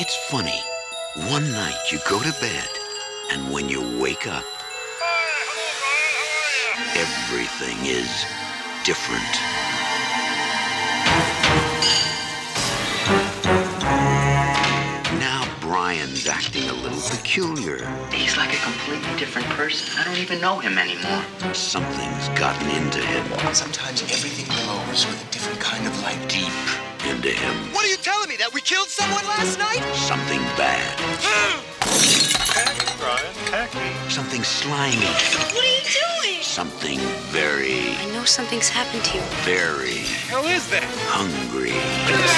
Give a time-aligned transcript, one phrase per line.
[0.00, 0.60] It's funny.
[1.28, 2.68] One night you go to bed,
[3.32, 4.44] and when you wake up,
[6.94, 8.08] everything is
[8.84, 9.24] different.
[15.18, 17.84] Now Brian's acting a little peculiar.
[18.12, 19.98] He's like a completely different person.
[19.98, 21.24] I don't even know him anymore.
[21.52, 26.28] Something's gotten into him, Sometimes everything glows with a different kind of light.
[26.28, 27.54] deep into him.
[27.72, 28.36] What are you telling me?
[28.36, 29.82] That we killed someone last night?
[29.94, 30.98] Something bad,
[32.98, 34.10] Brian, tacky.
[34.10, 35.06] something slimy,
[35.54, 36.42] What are you doing?
[36.42, 36.98] something
[37.30, 39.22] very, I know something's happened to you.
[39.46, 40.82] very Hell is that?
[41.14, 41.72] hungry.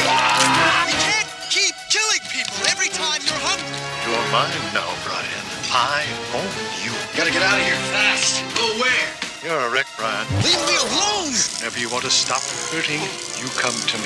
[0.06, 3.72] Ah, you can't keep killing people every time you're hungry.
[4.04, 5.44] You're mine now, Brian.
[5.72, 6.04] I
[6.36, 6.50] own
[6.84, 6.92] you.
[7.16, 8.42] Gotta get out of here fast.
[8.58, 9.29] Go where?
[9.42, 10.26] You're a wreck, Brian.
[10.42, 11.32] Leave me alone!
[11.56, 13.00] Whenever you want to stop hurting,
[13.40, 14.04] you come to me.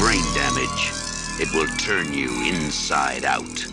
[0.00, 0.92] Brain damage.
[1.38, 3.66] It will turn you inside out.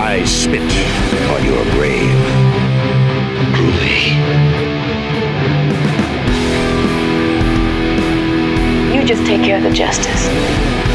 [0.00, 0.62] I spit
[1.28, 2.11] on your grave.
[9.12, 10.26] Just take care of the justice,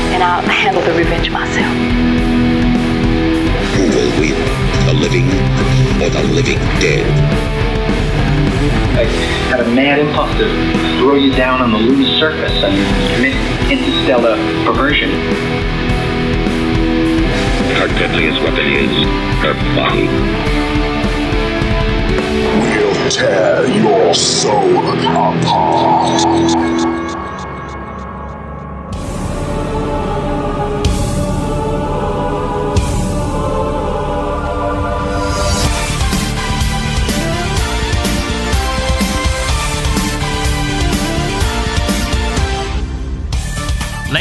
[0.09, 1.71] and I'll handle the revenge myself.
[3.77, 4.33] Who will win?
[4.87, 5.27] The living
[6.01, 7.05] or the living dead?
[8.97, 9.03] I
[9.51, 10.47] had a mad impulse to
[10.97, 12.73] throw you down on the lunar surface and
[13.13, 13.35] commit
[13.71, 15.11] interstellar perversion.
[17.77, 18.89] Her deadliest weapon is
[19.45, 20.07] her body.
[22.65, 26.76] We'll tear your soul apart.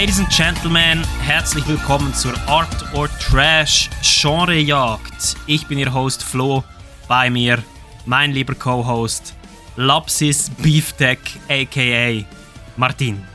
[0.06, 5.34] Ladies and Gentlemen, herzlich willkommen zur Art or Trash Genrejagd.
[5.46, 6.62] Ich bin Ihr Host Flo,
[7.08, 7.60] bei mir
[8.04, 9.34] mein lieber Co-Host
[9.74, 11.18] Lapsis Beeftek
[11.48, 12.24] aka
[12.76, 13.26] Martin.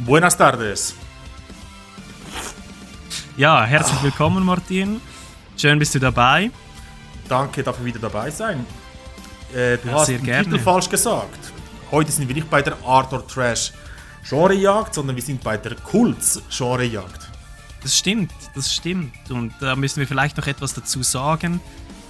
[0.00, 0.94] Buenas tardes.
[3.38, 5.00] Ja, herzlich willkommen Martin.
[5.56, 6.50] Schön bist du dabei.
[7.26, 8.66] Danke, dafür wieder dabei sein.
[9.54, 10.44] Äh, du Ja, hast sehr den gerne.
[10.44, 11.45] Titel falsch gesagt.
[11.92, 13.72] Heute sind wir nicht bei der Art or Trash
[14.28, 17.30] Genrejagd, sondern wir sind bei der Kults Genrejagd.
[17.80, 19.30] Das stimmt, das stimmt.
[19.30, 21.60] Und da müssen wir vielleicht noch etwas dazu sagen.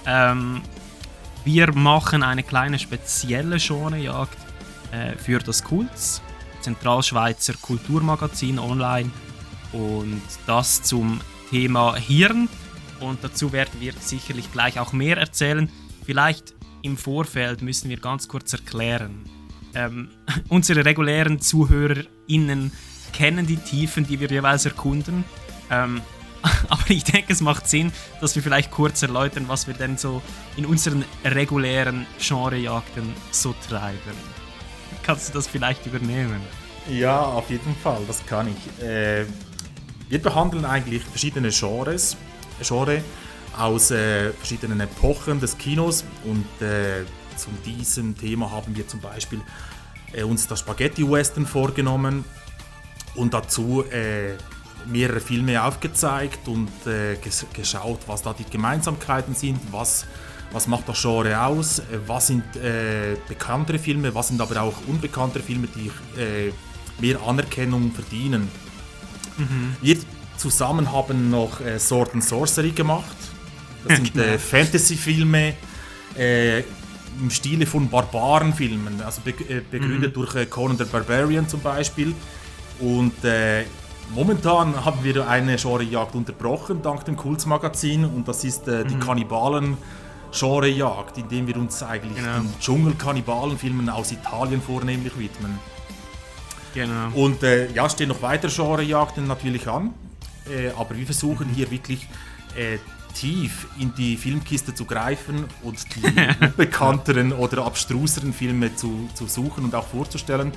[0.07, 0.63] Ähm,
[1.45, 4.37] wir machen eine kleine spezielle Genrejagd
[4.91, 6.23] äh, für das Kults,
[6.61, 9.11] Zentralschweizer Kulturmagazin online.
[9.73, 11.21] Und das zum
[11.51, 12.49] Thema Hirn.
[12.99, 15.69] Und dazu werden wir sicherlich gleich auch mehr erzählen.
[16.03, 19.36] Vielleicht im Vorfeld müssen wir ganz kurz erklären.
[19.73, 20.09] Ähm,
[20.49, 22.71] unsere regulären ZuhörerInnen
[23.13, 25.23] kennen die Tiefen, die wir jeweils erkunden.
[25.69, 26.01] Ähm,
[26.69, 27.91] aber ich denke, es macht Sinn,
[28.21, 30.21] dass wir vielleicht kurz erläutern, was wir denn so
[30.55, 34.37] in unseren regulären Genrejagden so treiben.
[35.03, 36.41] Kannst du das vielleicht übernehmen?
[36.89, 38.83] Ja, auf jeden Fall, das kann ich.
[38.83, 39.25] Äh,
[40.09, 42.15] wir behandeln eigentlich verschiedene Genres,
[42.61, 43.01] Genre
[43.57, 47.03] aus äh, verschiedenen Epochen des Kinos und äh,
[47.37, 49.41] zu diesem Thema haben wir zum Beispiel
[50.13, 52.25] äh, uns das Spaghetti-Western vorgenommen
[53.15, 54.35] und dazu äh,
[54.85, 60.05] mehrere Filme aufgezeigt und äh, ges geschaut, was da die Gemeinsamkeiten sind, was,
[60.51, 65.43] was macht das Genre aus, was sind äh, bekanntere Filme, was sind aber auch unbekanntere
[65.43, 66.51] Filme, die äh,
[66.99, 68.49] mehr Anerkennung verdienen.
[69.81, 69.97] Wir
[70.37, 73.05] zusammen haben noch äh, Sword and Sorcery gemacht.
[73.87, 75.53] Das sind äh, Fantasy-Filme
[76.17, 76.63] äh,
[77.19, 82.13] im Stile von Barbarenfilmen, also be äh, begründet durch äh, Conan the Barbarian zum Beispiel.
[82.79, 83.63] Und äh,
[84.13, 89.77] momentan haben wir eine Genrejagd unterbrochen, dank dem Kultsmagazin, und das ist äh, die Kannibalen.
[90.37, 92.39] Genrejagd, indem wir uns eigentlich Genau.
[92.39, 95.57] den Dschungel-Kannibalenfilmen aus Italien vornehmlich widmen.
[96.73, 97.09] Genau.
[97.15, 97.41] Und
[97.73, 99.93] ja, stehen noch weitere Genrejagden natürlich an.
[100.77, 102.07] Aber wir versuchen hier wirklich
[103.19, 106.03] tief in die Filmkiste zu greifen und die
[106.45, 110.51] unbekannteren oder abstruseren Filme zu, zu suchen und auch vorzustellen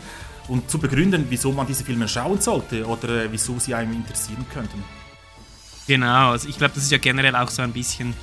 [0.49, 4.45] und zu begründen, wieso man diese Filme schauen sollte oder äh, wieso sie einem interessieren
[4.53, 4.83] könnten.
[5.87, 8.15] Genau, also ich glaube, das ist ja generell auch so ein bisschen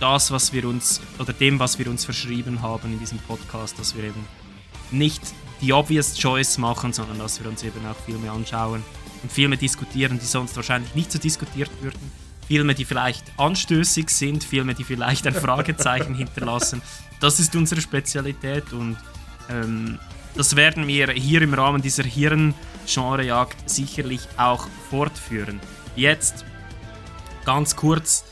[0.00, 3.94] das, was wir uns, oder dem, was wir uns verschrieben haben in diesem Podcast, dass
[3.94, 4.24] wir eben
[4.90, 5.22] nicht
[5.60, 8.82] die obvious choice machen, sondern dass wir uns eben auch Filme anschauen
[9.22, 12.19] und Filme diskutieren, die sonst wahrscheinlich nicht so diskutiert würden.
[12.50, 16.82] Filme, die vielleicht anstößig sind, Filme, die vielleicht ein Fragezeichen hinterlassen.
[17.20, 18.96] Das ist unsere Spezialität und
[19.48, 20.00] ähm,
[20.34, 25.60] das werden wir hier im Rahmen dieser Hirn-Genrejagd sicherlich auch fortführen.
[25.94, 26.44] Jetzt
[27.44, 28.24] ganz kurz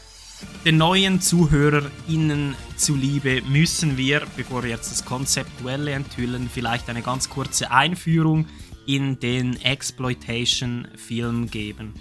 [0.65, 7.29] den neuen ZuhörerInnen zuliebe müssen wir, bevor wir jetzt das Konzeptuelle enthüllen, vielleicht eine ganz
[7.29, 8.47] kurze Einführung
[8.85, 11.95] in den Exploitation-Film geben.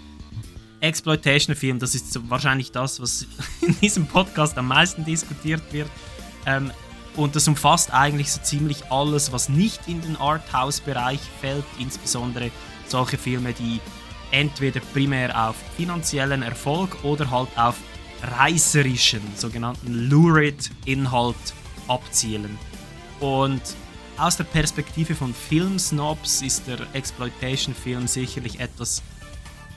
[0.80, 3.26] Exploitation-Film, das ist so wahrscheinlich das, was
[3.60, 5.90] in diesem Podcast am meisten diskutiert wird.
[6.46, 6.70] Ähm,
[7.16, 12.50] und das umfasst eigentlich so ziemlich alles, was nicht in den Arthouse-Bereich fällt, insbesondere
[12.86, 13.80] solche Filme, die
[14.30, 17.76] entweder primär auf finanziellen Erfolg oder halt auf
[18.22, 21.36] reißerischen, sogenannten lurid Inhalt
[21.88, 22.56] abzielen.
[23.20, 23.62] Und
[24.16, 29.02] aus der Perspektive von Filmsnobs ist der Exploitation-Film sicherlich etwas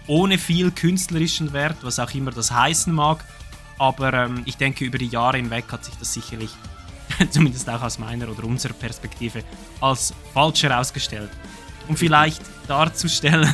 [0.07, 3.23] ohne viel künstlerischen Wert, was auch immer das heißen mag.
[3.77, 6.51] Aber ähm, ich denke, über die Jahre hinweg hat sich das sicherlich,
[7.29, 9.43] zumindest auch aus meiner oder unserer Perspektive,
[9.79, 11.31] als falsch herausgestellt.
[11.87, 13.53] Um vielleicht darzustellen,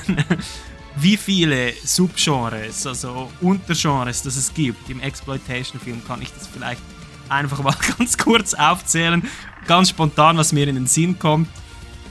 [0.97, 6.81] wie viele Subgenres, also Untergenres, das es gibt im Exploitation-Film, kann ich das vielleicht
[7.29, 9.23] einfach mal ganz kurz aufzählen.
[9.65, 11.49] Ganz spontan, was mir in den Sinn kommt.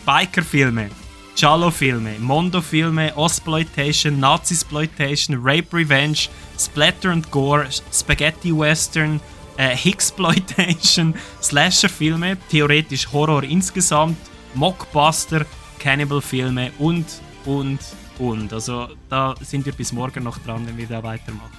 [0.05, 0.91] Biker-Filme,
[1.37, 9.21] Giallo-Filme, Mondo-Filme, Osploitation, Nazi-Sploitation, Rape Revenge, Splatter and Gore, Spaghetti-Western,
[9.59, 14.17] äh, Hicksploitation, Slasher-Filme, theoretisch Horror insgesamt,
[14.55, 15.45] Mockbuster,
[15.79, 17.05] Cannibal-Filme und,
[17.45, 17.81] und,
[18.19, 18.51] und.
[18.55, 21.53] Also da sind wir bis morgen noch dran, wenn wir da weitermachen.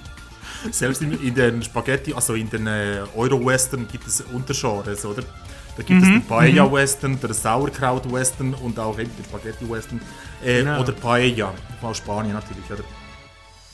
[0.72, 5.22] Selbst in, in den Spaghetti, also in den äh, Euro-Western gibt es Untergenres, oder?
[5.78, 6.04] Da gibt mhm.
[6.04, 10.02] es den Paella-Western, den Sauerkraut-Western und auch eben den Spaghetti-Western.
[10.44, 10.82] Äh, genau.
[10.82, 12.84] Oder Paella, aus Spanien natürlich, oder?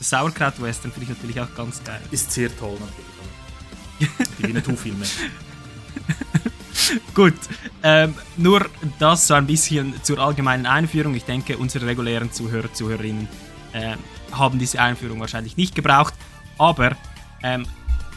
[0.00, 2.00] Sauerkraut-Western finde ich natürlich auch ganz geil.
[2.10, 4.14] Ist sehr toll natürlich.
[4.38, 5.06] Die Winnetou-Filme.
[7.14, 7.34] Gut,
[7.82, 8.66] ähm, nur
[8.98, 11.14] das so ein bisschen zur allgemeinen Einführung.
[11.14, 13.28] Ich denke, unsere regulären Zuhörer, Zuhörerinnen
[13.72, 13.96] äh,
[14.32, 16.12] haben diese Einführung wahrscheinlich nicht gebraucht.
[16.58, 16.96] Aber
[17.42, 17.64] ähm,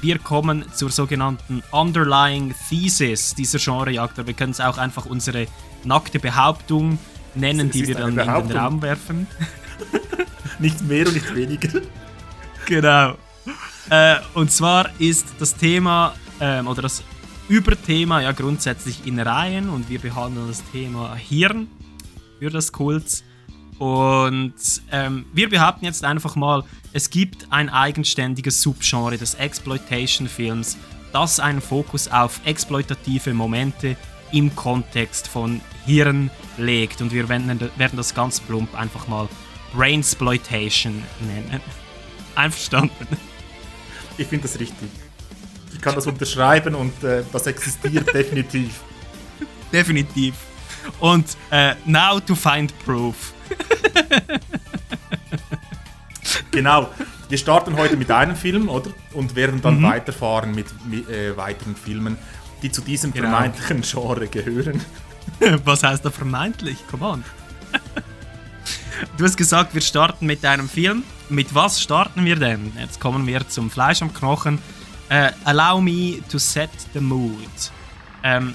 [0.01, 4.25] wir kommen zur sogenannten Underlying Thesis dieser Genrejagd.
[4.25, 5.47] Wir können es auch einfach unsere
[5.83, 6.99] nackte Behauptung
[7.35, 9.27] nennen, die wir dann in den Raum werfen.
[10.59, 11.81] nicht mehr und nicht weniger.
[12.65, 13.15] Genau.
[13.89, 17.03] Äh, und zwar ist das Thema ähm, oder das
[17.47, 21.67] Überthema ja grundsätzlich in Reihen und wir behandeln das Thema Hirn
[22.39, 23.23] für das Kult.
[23.79, 24.53] Und
[24.91, 26.63] ähm, wir behaupten jetzt einfach mal,
[26.93, 30.77] es gibt ein eigenständiges Subgenre des Exploitation-Films,
[31.13, 33.95] das einen Fokus auf exploitative Momente
[34.31, 37.01] im Kontext von Hirn legt.
[37.01, 39.27] Und wir werden, das ganz plump einfach mal
[39.73, 41.61] Brainsploitation nennen.
[42.35, 43.07] Einverstanden?
[44.17, 44.89] Ich finde das richtig.
[45.73, 48.81] Ich kann das unterschreiben und äh, das existiert definitiv.
[49.71, 50.33] Definitiv.
[50.99, 53.33] Und äh, now to find proof.
[56.51, 56.89] genau.
[57.29, 58.91] Wir starten heute mit einem Film, oder?
[59.13, 59.83] Und werden dann mhm.
[59.83, 62.17] weiterfahren mit, mit äh, weiteren Filmen,
[62.61, 63.29] die zu diesem genau.
[63.29, 64.81] vermeintlichen Genre gehören.
[65.65, 66.77] Was heißt da vermeintlich?
[66.89, 67.23] Come on.
[69.17, 71.03] Du hast gesagt, wir starten mit einem Film.
[71.29, 72.71] Mit was starten wir denn?
[72.79, 74.59] Jetzt kommen wir zum Fleisch am Knochen.
[75.09, 77.71] Uh, allow me to set the mood.
[78.23, 78.53] Ähm,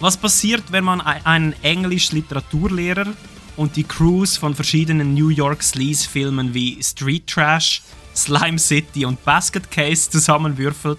[0.00, 3.06] was passiert, wenn man einen Englisch-Literaturlehrer
[3.56, 7.82] und die Crews von verschiedenen New York Sleaze-Filmen wie Street Trash,
[8.14, 10.98] Slime City und Basket Case zusammenwürfelt.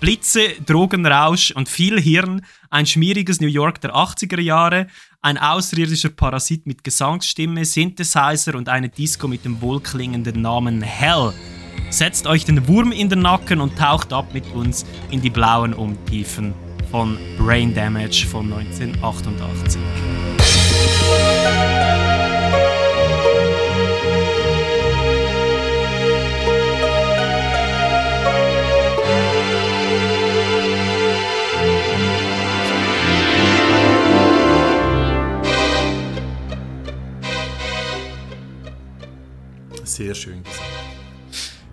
[0.00, 4.86] Blitze, Drogenrausch und viel Hirn, ein schmieriges New York der 80er Jahre,
[5.20, 11.34] ein außerirdischer Parasit mit Gesangsstimme, Synthesizer und eine Disco mit dem wohlklingenden Namen Hell.
[11.90, 15.74] Setzt euch den Wurm in den Nacken und taucht ab mit uns in die blauen
[15.74, 16.54] Untiefen
[16.90, 20.29] von Brain Damage von 1988.
[40.00, 40.60] Sehr schön gesagt.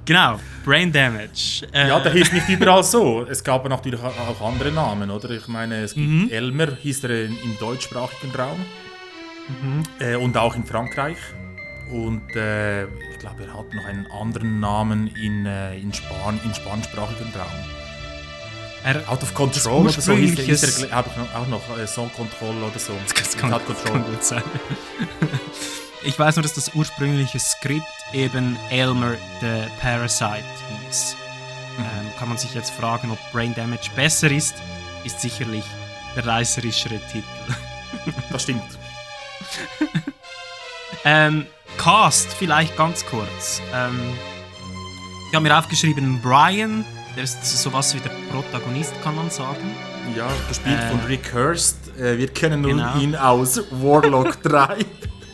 [0.04, 1.68] Genau, Brain Damage.
[1.72, 3.26] Äh, ja, der hieß nicht überall so.
[3.30, 5.30] Es gab natürlich auch andere Namen, oder?
[5.30, 6.30] Ich meine, es gibt mhm.
[6.30, 8.66] Elmer, hieß er im deutschsprachigen Raum.
[9.48, 9.84] Mhm.
[10.00, 11.18] Äh, und auch in Frankreich.
[11.90, 16.54] Und äh, ich glaube, er hat noch einen anderen Namen in, äh, in, Span im
[16.54, 17.48] spanischsprachigen Raum.
[18.84, 22.12] Er, Out of Control oder so hieß ursprüngliches- der, glaub ich, auch noch äh, Song
[22.14, 22.94] Control oder so.
[23.18, 24.00] Das kann, Out Control.
[24.02, 24.44] gut sein.
[26.04, 30.44] ich weiß nur, dass das ursprüngliche Skript eben Elmer the Parasite
[30.86, 31.16] hieß.
[31.78, 31.84] Mhm.
[31.84, 34.56] Ähm, kann man sich jetzt fragen, ob Brain Damage besser ist,
[35.06, 35.64] ist sicherlich
[36.16, 37.24] der reißerischere Titel.
[38.32, 38.77] Das stimmt.
[41.06, 41.46] Ähm,
[41.78, 43.62] Cast, vielleicht ganz kurz.
[43.74, 43.98] Ähm,
[45.30, 46.84] ich habe mir aufgeschrieben, Brian,
[47.16, 49.76] der ist sowas wie der Protagonist, kann man sagen.
[50.16, 51.78] Ja, gespielt Äh, von Rick Hurst.
[51.98, 52.98] Äh, wir kennen nun genau.
[52.98, 54.78] ihn aus Warlock 3.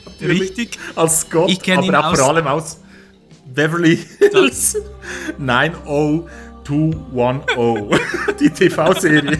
[0.06, 0.78] Natürlich Richtig.
[0.96, 2.80] Als Scott, Ich aber ihn auch aus- vor allem aus
[3.46, 4.78] Beverly Hills
[5.40, 8.00] 90210.
[8.40, 9.40] Die TV-Serie.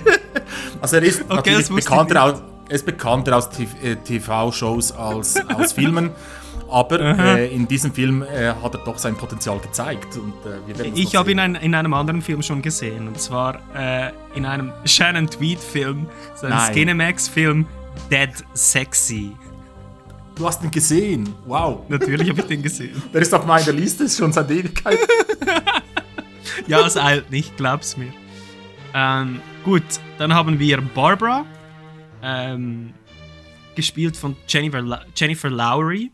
[0.82, 5.38] Also er ist Okay, natürlich bekannter aus, er ist bekannter aus T- äh, TV-Shows als
[5.50, 6.12] aus Filmen.
[6.70, 10.18] Aber äh, in diesem Film äh, hat er doch sein Potenzial gezeigt.
[10.18, 10.34] Und,
[10.82, 11.56] äh, Ich habe ihn sehen.
[11.56, 13.08] in, in einem anderen Film schon gesehen.
[13.08, 16.58] Und zwar äh, in einem Shannon Tweed-Film, so einem.
[16.60, 17.68] Skinemax-Film,
[18.10, 19.36] Dead Sexy.
[20.36, 21.32] Du hast ihn gesehen.
[21.46, 21.82] Wow.
[21.90, 23.04] Natürlich habe ich den gesehen.
[23.14, 24.98] Der ist auf meiner Liste schon seit Ewigkeit.
[26.68, 28.12] Ja, es eilt nicht, glaub's mir.
[28.96, 29.84] Ähm, gut,
[30.18, 31.46] dann haben wir Barbara,
[32.24, 32.94] ähm,
[33.76, 36.12] gespielt von Jennifer, La Jennifer Lowry.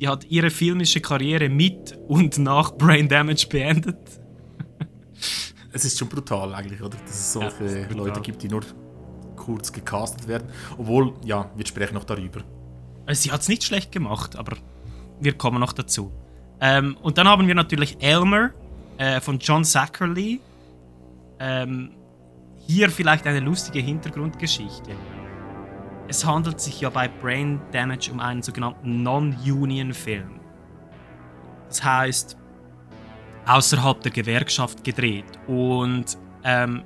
[0.00, 4.20] Die hat ihre filmische Karriere mit und nach Brain Damage beendet.
[5.72, 6.96] Es ist schon brutal eigentlich, oder?
[6.98, 7.96] Dass es Ja, solche brutal.
[8.06, 8.62] Leute gibt, die nur
[9.36, 10.48] kurz gecastet werden.
[10.78, 12.40] Obwohl, ja, wir sprechen noch darüber.
[13.06, 14.56] Also, sie hat es nicht schlecht gemacht, aber
[15.20, 16.12] wir kommen noch dazu.
[16.60, 18.50] Ähm, und dann haben wir natürlich Elmer
[18.98, 20.40] äh, von John Zachary.
[21.38, 21.90] Ähm,
[22.66, 24.90] hier vielleicht eine lustige Hintergrundgeschichte.
[26.08, 30.40] Es handelt sich ja bei Brain Damage um einen sogenannten Non-Union-Film.
[31.68, 32.36] Das heißt,
[33.46, 35.24] außerhalb der Gewerkschaft gedreht.
[35.46, 36.84] Und ähm,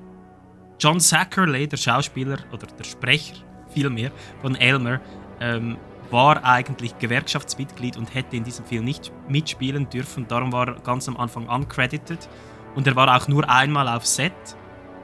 [0.78, 3.36] John Zachary, der Schauspieler oder der Sprecher
[3.68, 4.10] vielmehr
[4.40, 5.00] von Elmer,
[5.40, 5.76] ähm,
[6.10, 10.26] war eigentlich Gewerkschaftsmitglied und hätte in diesem Film nicht mitspielen dürfen.
[10.26, 12.28] Darum war er ganz am Anfang uncredited.
[12.74, 14.32] Und er war auch nur einmal auf Set.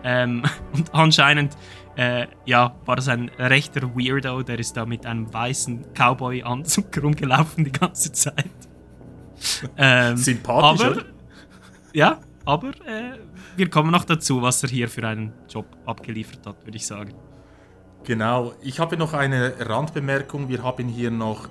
[0.07, 1.57] Ähm, und anscheinend
[1.97, 7.65] äh, ja, war es ein rechter Weirdo, der ist da mit einem weißen Cowboy-Anzug rumgelaufen
[7.65, 8.47] die ganze Zeit.
[9.77, 11.05] Ähm, Sympathisch, aber, oder?
[11.93, 13.19] Ja, aber äh,
[13.57, 17.13] wir kommen noch dazu, was er hier für einen Job abgeliefert hat, würde ich sagen.
[18.05, 18.55] Genau.
[18.63, 20.49] Ich habe noch eine Randbemerkung.
[20.49, 21.49] Wir haben hier noch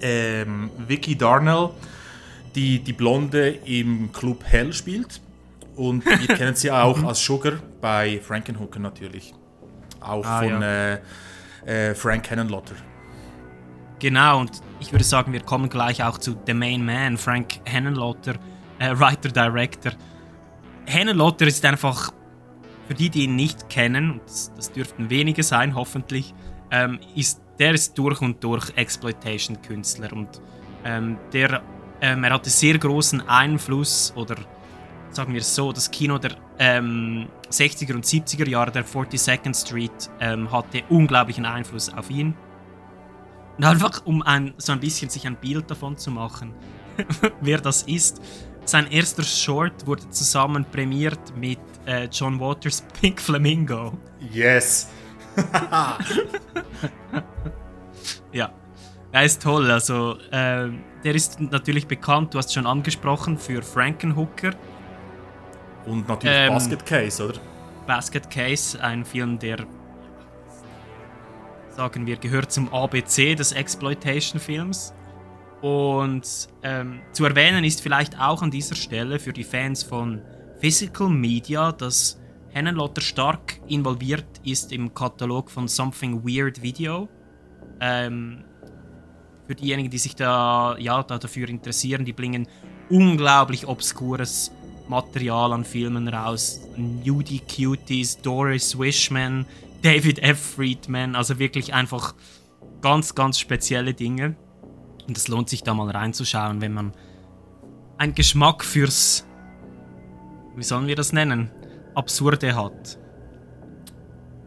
[0.00, 1.70] ähm, Vicky Darnell,
[2.54, 5.20] die die Blonde im Club Hell spielt.
[5.78, 9.32] Und wir kennen sie auch als Sugar bei Frankenhooker natürlich.
[10.00, 10.94] Auch Ah, von ja.
[10.94, 11.00] äh,
[11.66, 12.74] äh, Frank Cannonlotter.
[14.00, 18.34] Genau, und ich würde sagen, wir kommen gleich auch zu The Main Man, Frank Hennenlotter,
[18.80, 19.92] äh, Writer Director.
[20.86, 22.12] Hennenlotter ist einfach,
[22.88, 26.34] für die, die ihn nicht kennen, und das, das dürften wenige sein, hoffentlich,
[26.72, 30.40] ähm, ist, der ist durch und durch Exploitation-Künstler und
[30.84, 31.62] ähm, der,
[32.00, 34.36] ähm, er hatte sehr großen Einfluss oder
[35.14, 40.10] sagen wir es so, das Kino der ähm, 60er und 70er Jahre, der 42nd Street,
[40.20, 42.34] ähm, hatte unglaublichen Einfluss auf ihn.
[43.56, 46.54] Und einfach, um ein, so ein bisschen sich ein Bild davon zu machen,
[47.40, 48.20] wer das ist.
[48.64, 53.96] Sein erster Short wurde zusammen prämiert mit äh, John Waters Pink Flamingo.
[54.30, 54.88] Yes!
[58.32, 58.52] Ja,
[59.10, 59.70] er ist toll.
[59.70, 64.50] Also, ähm, der ist natürlich bekannt, du hast schon angesprochen, für Frankenhooker.
[65.88, 67.40] Und natürlich Ähm, Basket Case, oder?
[67.86, 69.66] Basket Case, ein Film, der,
[71.70, 74.94] sagen wir, gehört zum ABC des Exploitation-Films.
[75.62, 80.22] Und ähm, zu erwähnen ist vielleicht auch an dieser Stelle für die Fans von
[80.60, 87.08] Physical Media, dass Hennenlotter stark involviert ist im Katalog von Something Weird Video.
[87.80, 88.44] Ähm,
[89.46, 92.46] für diejenigen, die sich da, ja, da dafür interessieren, die bringen
[92.90, 94.52] unglaublich obskures
[94.88, 96.60] Material an Filmen raus.
[96.76, 99.46] Nudie Cuties, Doris Wishman,
[99.82, 100.54] David F.
[100.56, 102.14] Friedman, also wirklich einfach
[102.80, 104.36] ganz, ganz spezielle Dinge.
[105.06, 106.92] Und es lohnt sich da mal reinzuschauen, wenn man
[107.96, 109.26] einen Geschmack fürs,
[110.56, 111.50] wie sollen wir das nennen,
[111.94, 112.98] Absurde hat.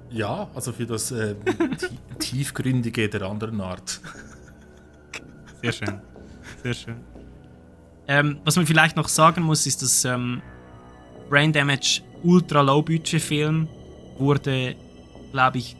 [0.09, 4.01] Ja, also für das äh, tie- Tiefgründige der anderen Art.
[5.61, 6.01] Sehr schön.
[6.63, 6.95] Sehr schön.
[8.11, 10.41] Ähm, was man vielleicht noch sagen muss, ist, dass ähm,
[11.29, 13.69] Brain Damage ultra low budget Film
[14.17, 14.75] wurde,
[15.31, 15.77] glaube ich,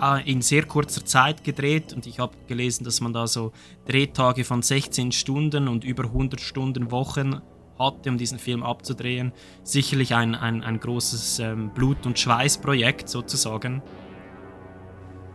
[0.00, 3.50] äh, in sehr kurzer Zeit gedreht und ich habe gelesen, dass man da so
[3.88, 7.40] Drehtage von 16 Stunden und über 100 Stunden Wochen
[7.80, 9.32] hatte, um diesen Film abzudrehen.
[9.64, 13.82] Sicherlich ein, ein, ein großes ähm, Blut- und Schweißprojekt sozusagen.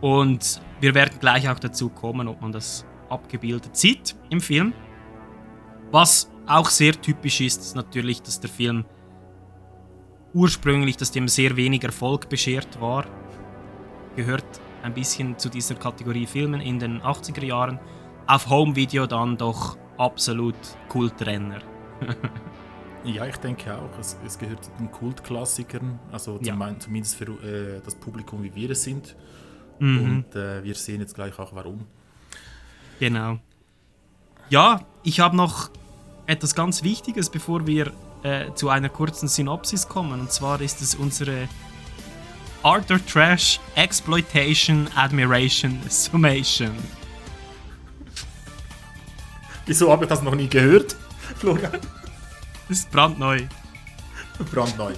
[0.00, 4.72] Und wir werden gleich auch dazu kommen, ob man das abgebildet sieht im Film.
[5.90, 8.84] Was auch sehr typisch ist, natürlich, dass der Film
[10.34, 13.04] ursprünglich, dass dem sehr wenig Erfolg beschert war.
[14.16, 14.46] Gehört
[14.82, 17.78] ein bisschen zu dieser Kategorie Filmen in den 80er Jahren.
[18.26, 20.56] Auf Home Video dann doch absolut
[20.88, 21.60] Kultrenner.
[23.04, 23.98] ja, ich denke auch.
[23.98, 26.78] Es, es, gehört zu den Kultklassikern, also zum, ja.
[26.78, 29.16] zumindest für äh, das Publikum, wie wir es sind.
[29.78, 30.02] Mhm.
[30.02, 31.86] Und äh, wir sehen jetzt gleich auch warum.
[33.00, 33.38] Genau.
[34.50, 35.70] Ja, ich habe noch
[36.28, 37.90] etwas ganz Wichtiges, bevor wir
[38.22, 40.20] äh, zu einer kurzen Synopsis kommen.
[40.20, 41.48] Und zwar ist es unsere
[42.62, 46.72] Arthur Trash Exploitation Admiration Summation.
[49.64, 50.94] Wieso habe ich das noch nie gehört,
[51.36, 51.72] Florian?
[52.68, 53.40] Das ist brandneu.
[54.52, 54.92] Brandneu.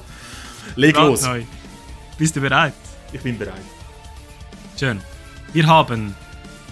[0.74, 1.38] Leg brandneu.
[1.38, 1.46] los.
[2.18, 2.74] Bist du bereit?
[3.12, 3.62] Ich bin bereit.
[4.78, 5.00] Schön.
[5.52, 6.14] Wir haben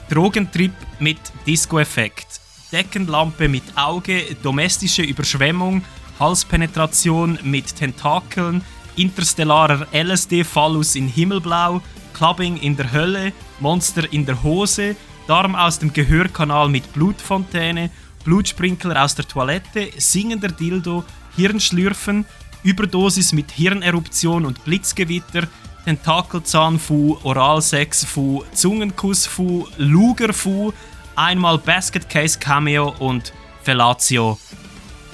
[0.09, 2.38] Drogentrip mit Disco-Effekt,
[2.72, 5.82] Deckenlampe mit Auge, domestische Überschwemmung,
[6.20, 8.62] Halspenetration mit Tentakeln,
[8.96, 11.80] interstellarer LSD-Phallus in Himmelblau,
[12.12, 14.96] Clubbing in der Hölle, Monster in der Hose,
[15.26, 17.90] Darm aus dem Gehörkanal mit Blutfontäne,
[18.25, 21.04] Blutsprinkler aus der Toilette, singender Dildo,
[21.37, 22.26] Hirnschlürfen,
[22.62, 25.46] Überdosis mit Hirneruption und Blitzgewitter,
[25.84, 30.72] Tentakelzahnfu, Oralsexfu, Zungenkussfu, Lugerfu,
[31.18, 33.32] einmal Basket Case Cameo und
[33.62, 34.38] Fellatio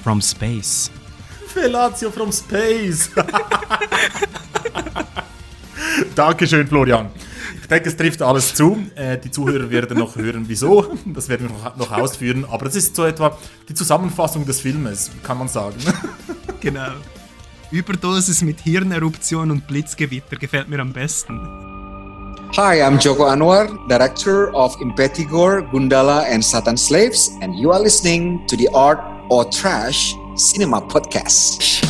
[0.03, 0.91] from Space.
[1.47, 3.09] Fellatio from Space!
[6.15, 7.09] Dankeschön, Florian.
[7.59, 8.85] Ich denke, es trifft alles zu.
[8.95, 10.95] Äh, die Zuhörer werden noch hören, wieso.
[11.05, 12.45] Das werden wir noch, noch ausführen.
[12.45, 13.35] Aber das ist so etwa
[13.67, 15.77] die Zusammenfassung des Filmes, kann man sagen.
[16.59, 16.91] genau.
[17.71, 21.64] Überdosis mit Hirneruption und Blitzgewitter gefällt mir am besten.
[22.53, 28.45] Hi, I'm Joko Anwar, director of Impetigore, Gundala, and Satan Slaves, and you are listening
[28.47, 28.99] to the Art
[29.29, 31.81] or Trash Cinema Podcast.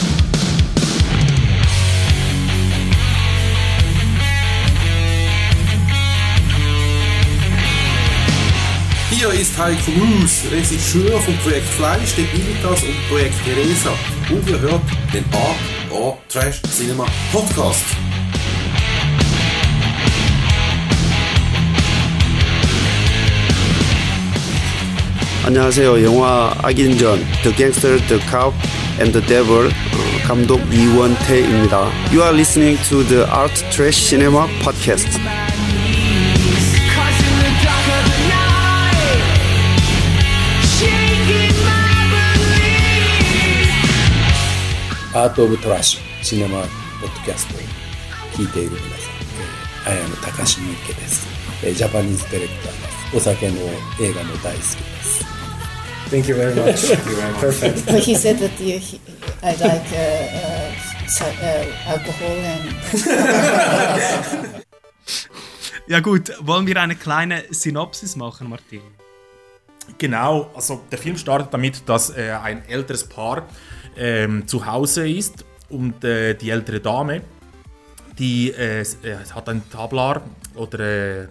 [9.11, 13.91] Hier ist Heiko Moos, Regisseur vom Projekt Fleisch, den Militas und Projekt Teresa.
[14.31, 14.81] Und ihr hört
[15.13, 17.83] den Art or Trash Cinema Podcast.
[25.46, 26.04] 안녕하세요.
[26.04, 28.56] 영화 악인전 The Gangster, The Cop
[29.00, 29.70] and the Devil
[30.26, 31.90] 감독 이원태입니다.
[32.12, 35.18] You are listening to the Art Trash Cinema Podcast.
[45.12, 46.60] アート・オブ・トラッシュシネマ・
[47.00, 47.60] ポッドキャストを
[48.32, 48.96] 聞いている皆さん、
[49.90, 51.26] えー、綾野隆之池です、
[51.64, 53.56] えー、ジャパニーズディレクターですお酒の
[54.00, 55.33] 映画も大好きです
[56.09, 56.81] Thank you very much.
[56.81, 57.41] Thank you very much.
[57.41, 57.89] Perfect.
[58.05, 58.99] he said that you, he,
[59.41, 60.71] I like uh,
[61.21, 62.65] uh, alcohol and.
[65.87, 68.81] ja gut, wollen wir eine kleine Synopsis machen, Martin?
[69.97, 73.47] Genau, also der Film startet damit, dass äh, ein älteres Paar
[73.97, 77.21] ähm, zu Hause ist und äh, die ältere Dame,
[78.17, 78.85] die äh, äh
[79.33, 80.21] hat ein Tablar
[80.55, 81.27] oder äh,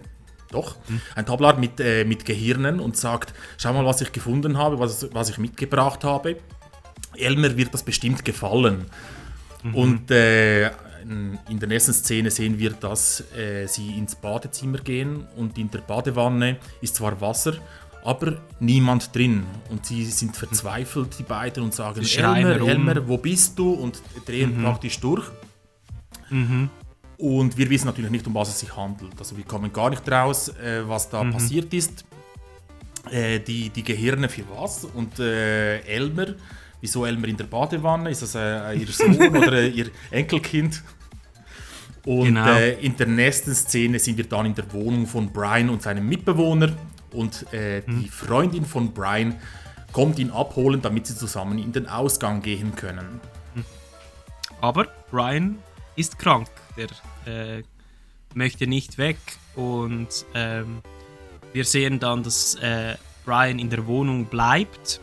[0.51, 1.01] doch, hm.
[1.15, 5.07] ein Tablar mit, äh, mit Gehirnen und sagt, schau mal, was ich gefunden habe, was,
[5.13, 6.37] was ich mitgebracht habe.
[7.17, 8.85] Elmer wird das bestimmt gefallen.
[9.63, 9.75] Mhm.
[9.75, 10.67] Und äh,
[11.49, 15.79] in der nächsten Szene sehen wir, dass äh, sie ins Badezimmer gehen und in der
[15.79, 17.53] Badewanne ist zwar Wasser,
[18.03, 19.43] aber niemand drin.
[19.69, 23.71] Und sie sind verzweifelt, die beiden, und sagen, Elmer, Elmer, wo bist du?
[23.71, 24.63] Und drehen mhm.
[24.63, 25.25] praktisch durch.
[26.29, 26.69] Mhm.
[27.17, 29.13] Und wir wissen natürlich nicht, um was es sich handelt.
[29.17, 31.31] Also wir kommen gar nicht raus, äh, was da mhm.
[31.31, 32.05] passiert ist.
[33.09, 34.85] Äh, die, die Gehirne für was?
[34.85, 36.35] Und äh, Elmer,
[36.81, 38.09] wieso Elmer in der Badewanne?
[38.09, 40.83] Ist das äh, ihr Sohn oder ihr Enkelkind?
[42.05, 42.47] Und genau.
[42.47, 46.07] Äh, in der nächsten Szene sind wir dann in der Wohnung von Brian und seinem
[46.07, 46.71] Mitbewohner
[47.11, 48.01] und äh, hm.
[48.01, 49.35] die Freundin von Brian
[49.91, 53.21] kommt ihn abholen, damit sie zusammen in den Ausgang gehen können.
[53.55, 53.65] Hm.
[54.61, 55.57] Aber Brian
[55.95, 56.47] ist krank,
[56.77, 56.87] der
[57.25, 57.63] äh,
[58.33, 59.17] möchte nicht weg
[59.55, 60.81] und ähm,
[61.53, 64.99] wir sehen dann, dass äh, Brian in der Wohnung bleibt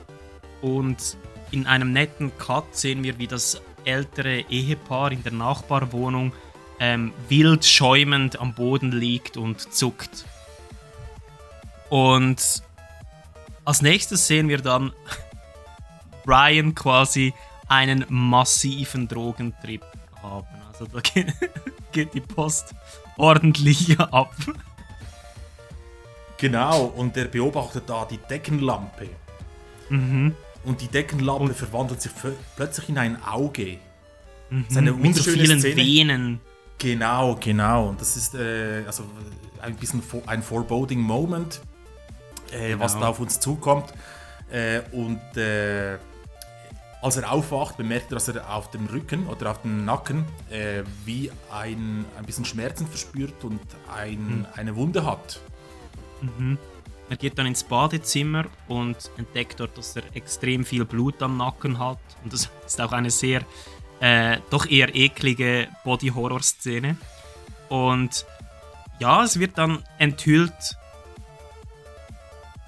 [0.61, 1.17] und
[1.51, 6.33] in einem netten Cut sehen wir, wie das ältere Ehepaar in der Nachbarwohnung
[6.79, 10.25] ähm, wild schäumend am Boden liegt und zuckt.
[11.89, 12.63] Und
[13.65, 14.93] als nächstes sehen wir dann
[16.25, 17.35] Brian quasi
[17.69, 19.85] einen massiven Drogentrip
[20.23, 20.62] haben.
[20.83, 21.33] Also da geht,
[21.93, 22.75] geht die Post
[23.17, 24.35] ordentlich ab.
[26.39, 29.09] Genau, und er beobachtet da die Deckenlampe.
[29.89, 30.35] Mhm.
[30.65, 32.11] Und die Deckenlampe und verwandelt sich
[32.57, 33.79] plötzlich in ein Auge.
[34.51, 34.63] Mhm.
[34.63, 35.77] Das ist eine Mit so vielen Szene.
[35.77, 36.41] Venen.
[36.79, 37.91] Genau, genau.
[37.91, 39.05] Und das ist äh, also
[39.61, 41.61] ein bisschen ein foreboding Moment,
[42.51, 42.85] äh, genau.
[42.85, 43.93] was da auf uns zukommt.
[44.51, 45.99] Äh, und äh,
[47.03, 50.85] als er aufwacht, bemerkt er, dass er auf dem Rücken oder auf dem Nacken äh,
[51.05, 53.61] wie ein, ein bisschen Schmerzen verspürt und
[53.93, 54.47] ein, mhm.
[54.55, 55.41] eine Wunde hat.
[56.21, 56.59] Mhm.
[57.11, 61.81] Er geht dann ins Badezimmer und entdeckt dort, dass er extrem viel Blut am Nacken
[61.81, 61.99] hat.
[62.23, 63.43] Und das ist auch eine sehr,
[64.01, 66.97] äh, doch eher eklige Body-Horror-Szene.
[67.69, 68.25] Und
[69.01, 70.77] ja, es wird dann enthüllt,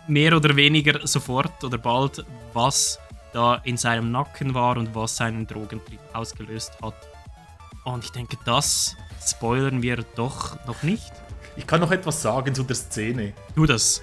[0.09, 2.99] mehr oder weniger sofort oder bald, was
[3.35, 6.95] da in seinem Nacken war und was seinen Drogentrieb ausgelöst hat.
[7.85, 11.13] Und ich denke, das spoilern wir doch noch nicht.
[11.57, 13.33] Ich kann noch etwas sagen zu der Szene.
[13.55, 14.03] Tu das.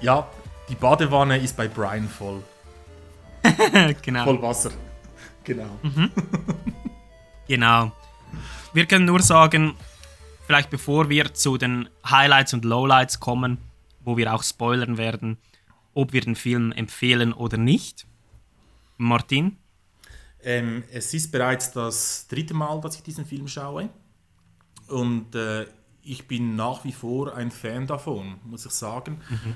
[0.00, 0.28] Ja,
[0.68, 2.42] die Badewanne ist bei Brian voll.
[4.02, 4.24] genau.
[4.24, 4.70] Voll Wasser.
[5.44, 5.78] Genau.
[5.82, 6.10] Mhm.
[7.48, 7.92] genau.
[8.72, 9.74] Wir können nur sagen,
[10.46, 13.58] vielleicht bevor wir zu den Highlights und Lowlights kommen,
[14.04, 15.38] wo wir auch spoilern werden,
[15.94, 18.06] ob wir den Film empfehlen oder nicht.
[19.00, 19.56] Martin?
[20.42, 23.88] Ähm, es ist bereits das dritte Mal, dass ich diesen Film schaue.
[24.88, 25.66] Und äh,
[26.02, 29.20] ich bin nach wie vor ein Fan davon, muss ich sagen.
[29.28, 29.54] Mhm.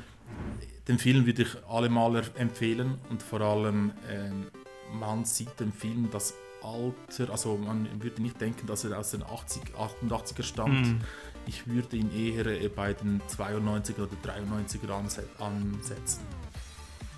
[0.88, 4.46] Den Film würde ich allemal empfehlen und vor allem ähm,
[4.92, 9.22] man sieht dem Film das Alter, also man würde nicht denken, dass er aus den
[9.22, 10.86] 80, 88er stammt.
[10.86, 11.00] Mhm.
[11.46, 14.90] Ich würde ihn eher äh, bei den 92er oder 93er
[15.38, 16.22] ansetzen.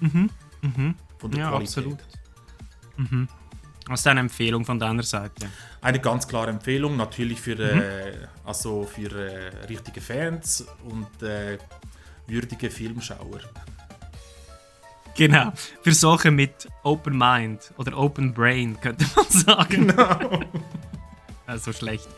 [0.00, 0.30] Mhm.
[0.62, 0.94] Mhm.
[1.18, 1.78] Von der ja, Qualität.
[1.78, 1.98] absolut.
[2.96, 3.28] Mhm.
[3.88, 5.48] Was ist eine Empfehlung von deiner Seite?
[5.80, 7.80] Eine ganz klare Empfehlung, natürlich für, mhm.
[7.80, 11.58] äh, also für äh, richtige Fans und äh,
[12.26, 13.40] würdige Filmschauer.
[15.16, 15.52] Genau,
[15.82, 19.88] für solche mit Open Mind oder Open Brain könnte man sagen.
[19.88, 20.40] Genau.
[21.46, 22.08] also schlecht.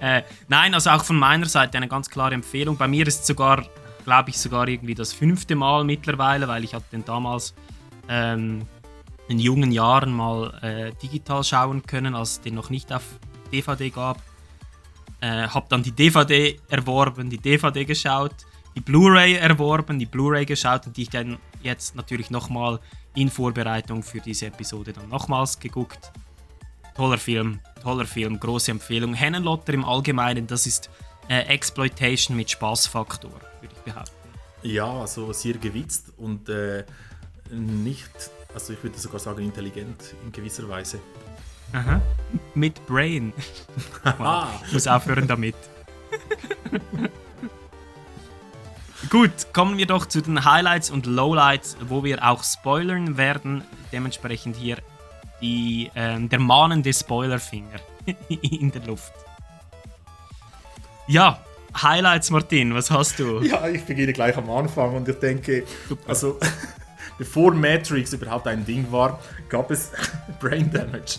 [0.00, 2.76] Äh, nein, also auch von meiner Seite eine ganz klare Empfehlung.
[2.76, 3.66] Bei mir ist es sogar,
[4.04, 7.54] glaube ich, sogar irgendwie das fünfte Mal mittlerweile, weil ich hatte den damals
[8.08, 8.66] ähm,
[9.28, 13.02] in jungen Jahren mal äh, digital schauen können, als es den noch nicht auf
[13.52, 14.22] DVD gab.
[15.20, 18.34] Äh, habe dann die DVD erworben, die DVD geschaut,
[18.74, 22.78] die Blu-ray erworben, die Blu-ray geschaut und die ich dann jetzt natürlich nochmal
[23.14, 26.12] in Vorbereitung für diese Episode dann nochmals geguckt.
[26.94, 29.14] Toller Film, toller Film, große Empfehlung.
[29.14, 30.90] Hennenlotter im Allgemeinen, das ist
[31.28, 34.12] äh, Exploitation mit Spaßfaktor, würde ich behaupten.
[34.62, 36.84] Ja, also sehr gewitzt und äh,
[37.50, 40.98] nicht also ich würde sogar sagen intelligent in gewisser Weise.
[41.74, 42.00] Aha.
[42.54, 43.34] Mit Brain.
[44.18, 44.46] wow.
[44.66, 45.54] Ich muss aufhören damit.
[49.10, 53.62] Gut, kommen wir doch zu den Highlights und Lowlights, wo wir auch spoilern werden.
[53.92, 54.78] Dementsprechend hier
[55.42, 57.80] die, ähm, der mahnende Spoilerfinger
[58.30, 59.12] in der Luft.
[61.08, 61.44] Ja,
[61.76, 63.42] Highlights, Martin, was hast du?
[63.42, 66.08] Ja, ich beginne gleich am Anfang und ich denke, Super.
[66.08, 66.38] also
[67.18, 69.92] bevor Matrix überhaupt ein Ding war, gab es
[70.40, 71.18] Brain Damage.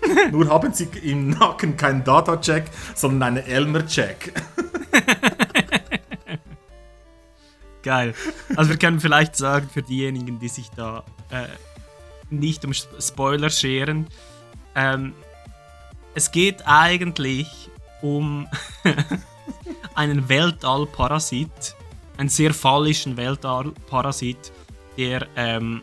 [0.30, 4.32] Nur haben sie im Nacken keinen Data-Check, sondern einen Elmer-Check.
[7.82, 8.14] Geil.
[8.56, 11.46] Also wir können vielleicht sagen, für diejenigen, die sich da äh,
[12.30, 14.06] nicht um Spoiler scheren,
[14.74, 15.14] ähm,
[16.14, 17.70] es geht eigentlich
[18.02, 18.48] um
[19.94, 21.76] einen Weltallparasit,
[22.16, 24.52] einen sehr phallischen Weltallparasit,
[24.98, 25.82] der ähm,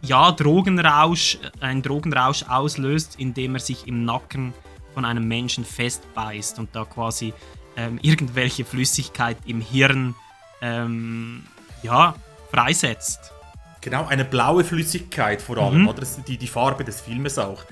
[0.00, 4.54] ja, Drogenrausch, einen Drogenrausch auslöst, indem er sich im Nacken
[4.94, 7.34] von einem Menschen festbeißt und da quasi
[7.76, 10.14] ähm, irgendwelche Flüssigkeit im Hirn
[10.62, 11.44] ähm,
[11.82, 12.14] ja,
[12.50, 13.32] freisetzt.
[13.80, 15.88] Genau, eine blaue Flüssigkeit vor allem, mhm.
[15.88, 16.00] oder?
[16.00, 17.64] Das ist die, die Farbe des Filmes auch.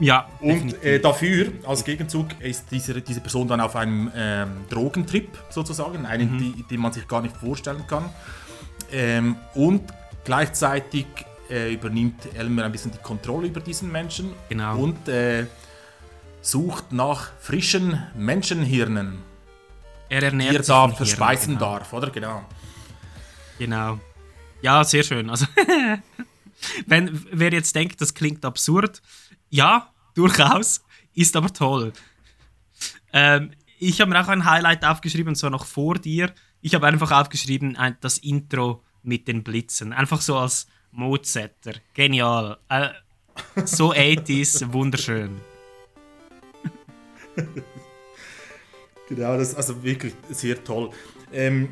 [0.00, 0.28] Ja.
[0.40, 6.06] Und äh, dafür, als Gegenzug, ist diese, diese Person dann auf einem ähm, Drogentrip sozusagen,
[6.06, 6.64] einen, mhm.
[6.68, 8.08] den man sich gar nicht vorstellen kann.
[8.92, 9.82] Ähm, und
[10.24, 11.06] gleichzeitig
[11.48, 14.78] äh, übernimmt Elmer ein bisschen die Kontrolle über diesen Menschen genau.
[14.78, 15.46] und äh,
[16.40, 19.18] sucht nach frischen Menschenhirnen,
[20.08, 21.78] er ernährt die er da verspeisen genau.
[21.78, 22.10] darf, oder?
[22.10, 22.44] Genau.
[23.58, 24.00] Genau.
[24.62, 25.30] Ja, sehr schön.
[25.30, 25.46] Also,
[26.86, 29.02] wenn wer jetzt denkt, das klingt absurd,
[29.48, 30.82] ja, durchaus,
[31.14, 31.92] ist aber toll.
[33.12, 36.32] Ähm, ich habe mir auch ein Highlight aufgeschrieben, und zwar noch vor dir.
[36.62, 39.92] Ich habe einfach aufgeschrieben, das Intro mit den Blitzen.
[39.92, 41.74] Einfach so als, Moodsetter.
[41.94, 42.58] Genial.
[42.68, 42.88] Äh,
[43.64, 45.40] so 80s, wunderschön.
[49.08, 50.90] Genau, das ist also wirklich sehr toll.
[51.32, 51.68] Ähm,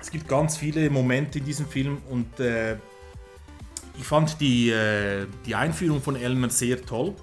[0.00, 2.74] es gibt ganz viele Momente in diesem Film und äh,
[3.96, 7.14] ich fand die, äh, die Einführung von Elmer sehr toll,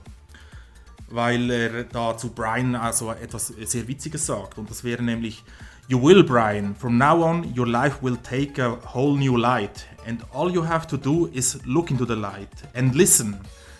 [1.10, 5.44] weil er da zu Brian also etwas sehr Witziges sagt und das wäre nämlich
[5.92, 6.74] You will, Brian.
[6.74, 9.86] From now on, your life will take a whole new light.
[10.08, 13.38] And all you have to do is look into the light and listen.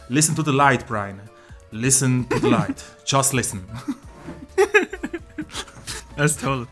[0.10, 1.22] Listen to the light, Brian.
[1.72, 2.84] Listen to the light.
[3.06, 3.64] Just listen.
[6.18, 6.68] Das ist toll.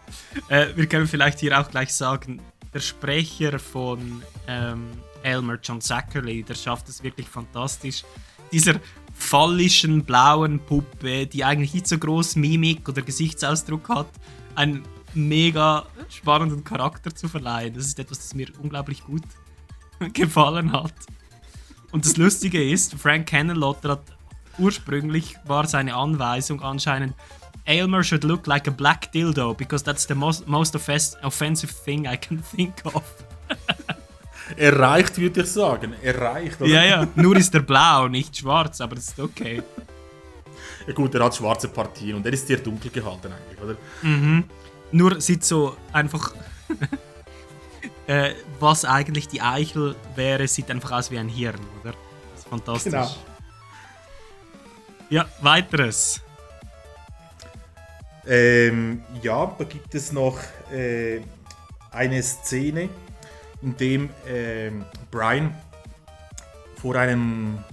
[0.49, 2.41] Äh, wir können vielleicht hier auch gleich sagen,
[2.73, 4.89] der Sprecher von ähm,
[5.23, 8.03] Elmer, John Zachary, der schafft es wirklich fantastisch.
[8.51, 8.73] Dieser
[9.13, 14.09] phallischen blauen Puppe, die eigentlich nicht so groß Mimik oder Gesichtsausdruck hat,
[14.55, 17.73] einen mega spannenden Charakter zu verleihen.
[17.73, 19.23] Das ist etwas, das mir unglaublich gut
[20.13, 20.93] gefallen hat.
[21.91, 24.03] Und das Lustige ist, Frank Cannonlotter hat
[24.57, 27.15] ursprünglich war seine Anweisung anscheinend
[27.65, 32.17] Aylmer should look like a black dildo because that's the most, most offensive thing I
[32.17, 33.03] can think of.
[34.57, 35.93] er reicht, würde ich sagen.
[36.01, 36.69] Er reicht, oder?
[36.69, 37.07] Ja, ja.
[37.15, 39.61] Nur ist er blau, nicht schwarz, aber das ist okay.
[40.87, 43.77] Ja gut, er hat schwarze Partien und er ist sehr dunkel gehalten eigentlich, oder?
[44.01, 44.45] Mhm.
[44.91, 46.33] Nur sieht so einfach...
[48.07, 51.93] äh, was eigentlich die Eichel wäre, sieht einfach aus wie ein Hirn, oder?
[52.31, 52.91] Das ist fantastisch.
[52.91, 53.09] Genau.
[55.09, 56.21] Ja, weiteres.
[58.27, 60.37] Ähm, ja, da gibt es noch
[60.71, 61.21] äh,
[61.91, 62.89] eine Szene,
[63.61, 64.71] in dem äh,
[65.09, 65.55] Brian
[66.79, 67.63] vor einem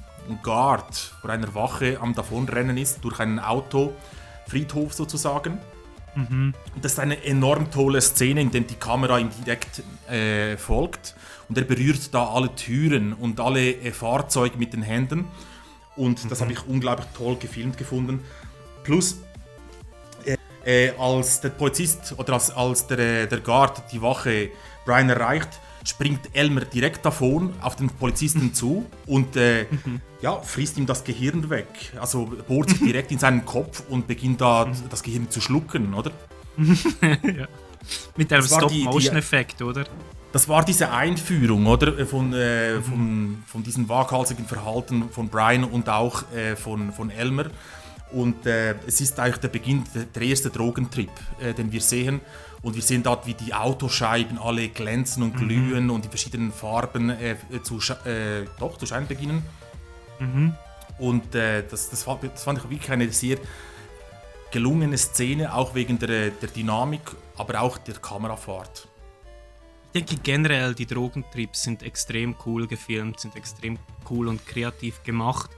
[0.43, 5.59] Guard, vor einer Wache am Davonrennen ist, durch einen Autofriedhof sozusagen.
[6.17, 6.55] Mhm.
[6.81, 11.15] Das ist eine enorm tolle Szene, in der die Kamera ihm direkt äh, folgt
[11.49, 15.27] und er berührt da alle Türen und alle äh, Fahrzeuge mit den Händen.
[15.95, 16.29] Und mhm.
[16.29, 18.25] das habe ich unglaublich toll gefilmt gefunden.
[18.83, 19.19] Plus,
[20.65, 24.51] äh, als der Polizist oder als, als der, äh, der Guard die Wache
[24.85, 29.67] Brian erreicht, springt Elmer direkt davon auf den Polizisten zu und äh,
[30.21, 31.69] ja, frisst ihm das Gehirn weg.
[32.01, 36.11] Also bohrt sich direkt in seinen Kopf und beginnt da das Gehirn zu schlucken, oder?
[37.03, 37.47] ja.
[38.17, 39.85] Mit einem Stop-Motion-Effekt, oder?
[40.33, 42.05] Das war diese Einführung, oder?
[42.05, 42.83] Von, äh, mhm.
[42.83, 47.47] von, von diesem waghalsigen Verhalten von Brian und auch äh, von, von Elmer.
[48.11, 52.21] Und äh, es ist eigentlich der Beginn, der, der erste Drogentrip, äh, den wir sehen.
[52.67, 55.39] Und wir sehen dort, wie die Autoscheiben alle glänzen und mhm.
[55.39, 55.91] glühen mhm.
[55.91, 59.45] und die verschiedenen Farben äh, zu, äh, doch, zu scheinen beginnen.
[60.19, 60.53] Mhm.
[60.99, 63.39] Und äh, das, das, das fand ich wirklich eine sehr
[64.51, 67.03] gelungene Szene, auch wegen der, der Dynamik,
[67.37, 68.89] aber auch der Kamerafahrt.
[69.93, 73.79] Ich denke generell, die Drogentrips sind extrem cool gefilmt, sind extrem
[74.11, 75.51] cool und kreativ gemacht.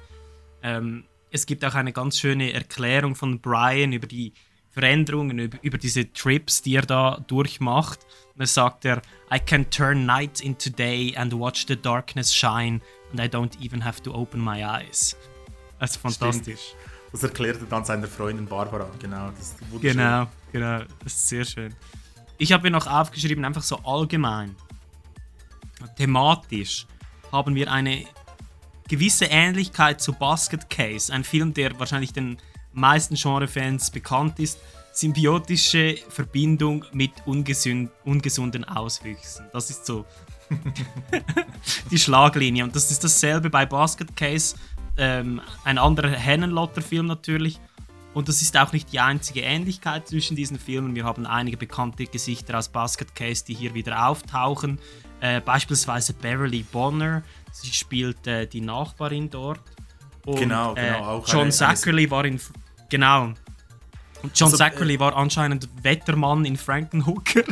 [0.63, 4.35] Ähm, es gibt auch eine ganz schöne Erklärung von Brian über die
[4.71, 8.01] Veränderungen, über, über diese Trips, die er da durchmacht.
[8.35, 9.03] Und da sagt er,
[9.33, 13.85] I can turn night into day and watch the darkness shine and I don't even
[13.85, 15.17] have to open my eyes.
[15.79, 16.61] Das ist fantastisch.
[16.61, 16.89] Stimmt.
[17.13, 19.33] Das erklärt er dann seiner Freundin Barbara, genau.
[19.81, 21.75] genau, genau, das ist sehr schön.
[22.37, 24.55] Ich habe mir noch aufgeschrieben, einfach so allgemein,
[25.97, 26.87] thematisch
[27.33, 28.05] haben wir eine
[28.89, 32.39] gewisse Ähnlichkeit zu Basket Case, ein Film, der wahrscheinlich den
[32.73, 34.59] meisten Genrefans bekannt ist.
[34.93, 39.47] Symbiotische Verbindung mit ungesund, ungesunden Auswüchsen.
[39.53, 40.05] Das ist so
[41.91, 42.65] die Schlaglinie.
[42.65, 44.57] Und das ist dasselbe bei Basket Case.
[44.97, 47.61] Ähm, ein anderer Hennenlotter-Film natürlich.
[48.15, 50.97] Und das ist auch nicht die einzige Ähnlichkeit zwischen diesen Filmen.
[50.97, 54.81] Wir haben einige bekannte Gesichter aus Basket Case, die hier wieder auftauchen.
[55.21, 59.61] Äh, beispielsweise Beverly Bonner, sie spielt äh, die Nachbarin dort.
[60.29, 60.99] Und, genau, genau.
[60.99, 62.39] Äh, auch John Zachary war in.
[62.91, 63.33] Genau.
[64.23, 67.45] Und John also, Zachary äh, war anscheinend Wettermann in Frankenhooker.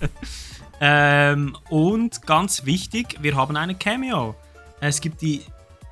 [0.80, 4.34] ähm, und ganz wichtig, wir haben eine Cameo.
[4.80, 5.42] Es gibt die,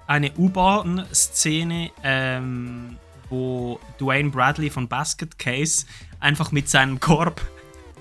[0.07, 2.97] eine U-Bahn-Szene, ähm,
[3.29, 5.85] wo Dwayne Bradley von Basket Case
[6.19, 7.43] einfach mit seinem Korb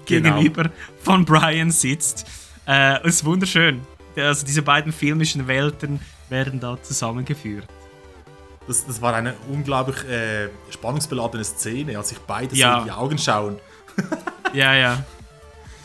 [0.06, 0.38] genau.
[0.38, 0.72] gegenüber
[1.04, 2.26] von Brian sitzt.
[2.66, 3.82] Äh, ist wunderschön.
[4.16, 7.68] Also diese beiden filmischen Welten werden da zusammengeführt.
[8.68, 12.74] Das, das war eine unglaublich äh, spannungsbeladene Szene, als sich beide ja.
[12.74, 13.60] so in die Augen schauen.
[14.54, 15.04] ja, ja.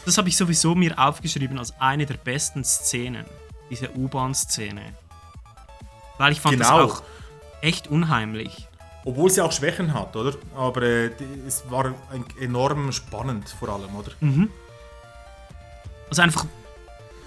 [0.05, 3.25] Das habe ich sowieso mir aufgeschrieben als eine der besten Szenen,
[3.71, 4.83] diese U-Bahn-Szene.
[6.19, 6.87] Weil ich fand genau.
[6.87, 7.03] das auch
[7.61, 8.69] echt unheimlich.
[9.05, 10.35] Obwohl sie auch Schwächen hat, oder?
[10.57, 11.11] Aber äh,
[11.47, 11.95] es war
[12.41, 14.12] enorm spannend vor allem, oder?
[14.21, 14.51] Mhm.
[16.09, 16.47] Also einfach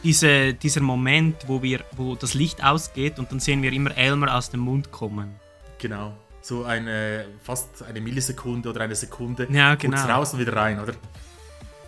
[0.04, 4.36] diese, dieser Moment, wo, wir, wo das Licht ausgeht und dann sehen wir immer Elmer
[4.36, 5.36] aus dem Mund kommen.
[5.78, 6.14] Genau.
[6.42, 10.14] So eine, fast eine Millisekunde oder eine Sekunde Ja, kurz genau.
[10.14, 10.94] raus und wieder rein, oder?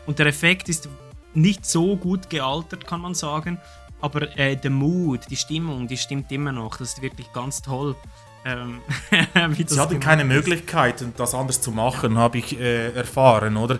[0.05, 0.89] Und der Effekt ist
[1.33, 3.57] nicht so gut gealtert, kann man sagen.
[4.01, 6.77] Aber äh, der Mood, die Stimmung, die stimmt immer noch.
[6.77, 7.95] Das ist wirklich ganz toll.
[8.43, 8.79] Ähm,
[9.67, 10.27] Sie hatten keine ist.
[10.27, 13.79] Möglichkeit, das anders zu machen, habe ich äh, erfahren, oder?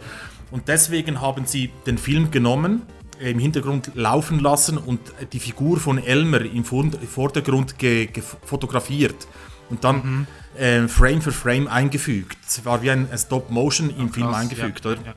[0.52, 2.84] Und deswegen haben sie den Film genommen,
[3.21, 4.99] im Hintergrund laufen lassen und
[5.34, 9.27] die Figur von Elmer im Vor- Vordergrund ge ge fotografiert
[9.69, 10.27] und dann Mhm.
[10.57, 12.38] äh, Frame für Frame eingefügt.
[12.47, 15.01] Es war wie ein, Stop-Motion im Film krass, eingefügt, ja, oder?
[15.05, 15.13] ja.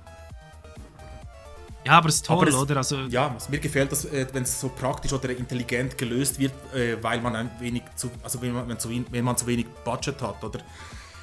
[1.86, 2.78] Ja, aber es ist toll, es- oder?
[2.78, 6.52] Also, ja, was mir gefällt, dass, äh, wenn es so praktisch oder intelligent gelöst wird,
[6.74, 9.66] äh, weil man ein wenig zu, also wenn man, zu, wen- wenn man zu wenig
[9.84, 10.60] Budget hat oder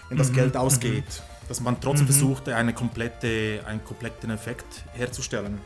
[0.10, 2.12] wenn das Mhm, Geld ausgeht, dass man trotzdem Mhm.
[2.12, 5.58] versucht, eine komplette, einen kompletten Effekt herzustellen.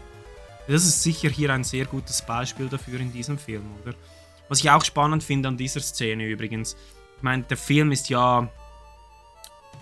[0.67, 3.93] Das ist sicher hier ein sehr gutes Beispiel dafür in diesem Film, oder?
[4.49, 6.75] Was ich auch spannend finde an dieser Szene übrigens,
[7.17, 8.49] ich meine, der Film ist ja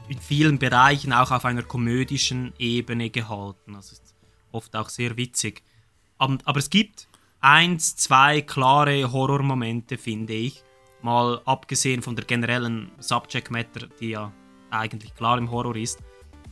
[0.07, 3.75] in vielen Bereichen auch auf einer komödischen Ebene gehalten.
[3.75, 4.15] Also ist
[4.51, 5.63] oft auch sehr witzig.
[6.17, 7.07] Aber, es gibt
[7.41, 10.63] eins, zwei klare Horrormomente, finde ich.
[11.01, 14.31] Mal abgesehen von der generellen Subject Matter, die ja
[14.69, 15.99] eigentlich klar im Horror ist.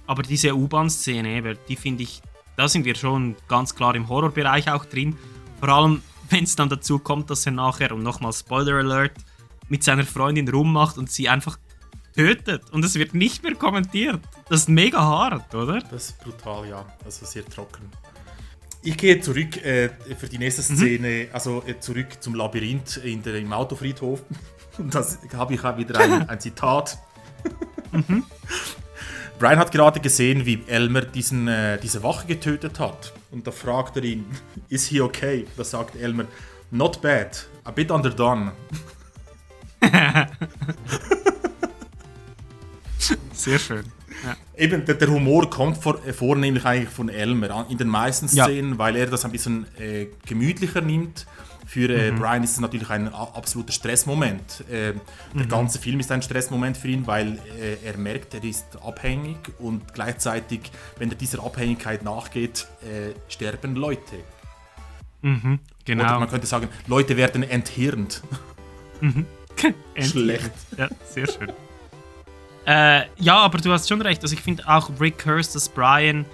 [0.07, 2.21] Aber diese U-Bahn-Szene, die finde ich,
[2.55, 5.17] da sind wir schon ganz klar im Horrorbereich auch drin.
[5.59, 9.13] Vor allem, wenn es dann dazu kommt, dass er nachher, und nochmal Spoiler Alert,
[9.69, 11.57] mit seiner Freundin rummacht und sie einfach
[12.15, 12.69] tötet.
[12.71, 14.19] Und es wird nicht mehr kommentiert.
[14.49, 15.79] Das ist mega hart, oder?
[15.79, 16.85] Das ist brutal, ja.
[17.05, 17.89] Also sehr trocken.
[18.83, 20.77] Ich gehe zurück äh, für die nächste Mhm.
[20.77, 24.23] Szene, also äh, zurück zum Labyrinth in der, im Autofriedhof.
[24.77, 26.97] Und das habe ich auch wieder ein, ein Zitat.
[27.91, 28.23] Mhm.
[29.41, 33.12] Brian hat gerade gesehen, wie Elmer diesen, äh, diese Wache getötet hat.
[33.32, 34.23] Und da fragt er ihn,
[34.69, 35.47] is he okay?
[35.58, 36.25] Da sagt Elmer,
[36.69, 38.51] not bad, a bit underdone.
[43.34, 43.86] Sehr schön.
[44.23, 44.38] Ja.
[44.56, 48.43] Eben, der, der Humor kommt vor, äh, vornehmlich eigentlich von Elmer in den meisten Ja.
[48.45, 51.25] Szenen, weil er das ein bisschen äh, gemütlicher nimmt.
[51.71, 52.19] Für äh, Mhm.
[52.19, 54.65] Brian ist es natürlich ein absoluter Stressmoment.
[54.69, 54.95] Äh, der
[55.34, 55.47] Mhm.
[55.47, 59.93] ganze Film ist ein Stressmoment für ihn, weil äh, er merkt, er ist abhängig und
[59.93, 64.17] gleichzeitig, wenn er dieser Abhängigkeit nachgeht, äh, sterben Leute.
[65.21, 66.03] Mhm, genau.
[66.03, 68.21] Oder man könnte sagen, Leute werden enthirnt.
[68.99, 69.25] Mhm.
[70.01, 70.51] Schlecht.
[70.77, 71.53] Ja, sehr schön.
[72.65, 74.21] Äh, ja, aber du hast schon recht.
[74.23, 76.25] Also ich finde auch Rick Hurst als Brian,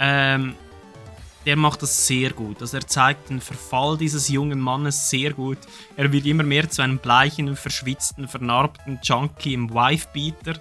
[0.00, 0.54] ähm,
[1.46, 2.60] der macht das sehr gut.
[2.60, 5.58] Also er zeigt den Verfall dieses jungen Mannes sehr gut.
[5.96, 10.60] Er wird immer mehr zu einem bleichen, verschwitzten, vernarbten Junkie im Wife-Beater.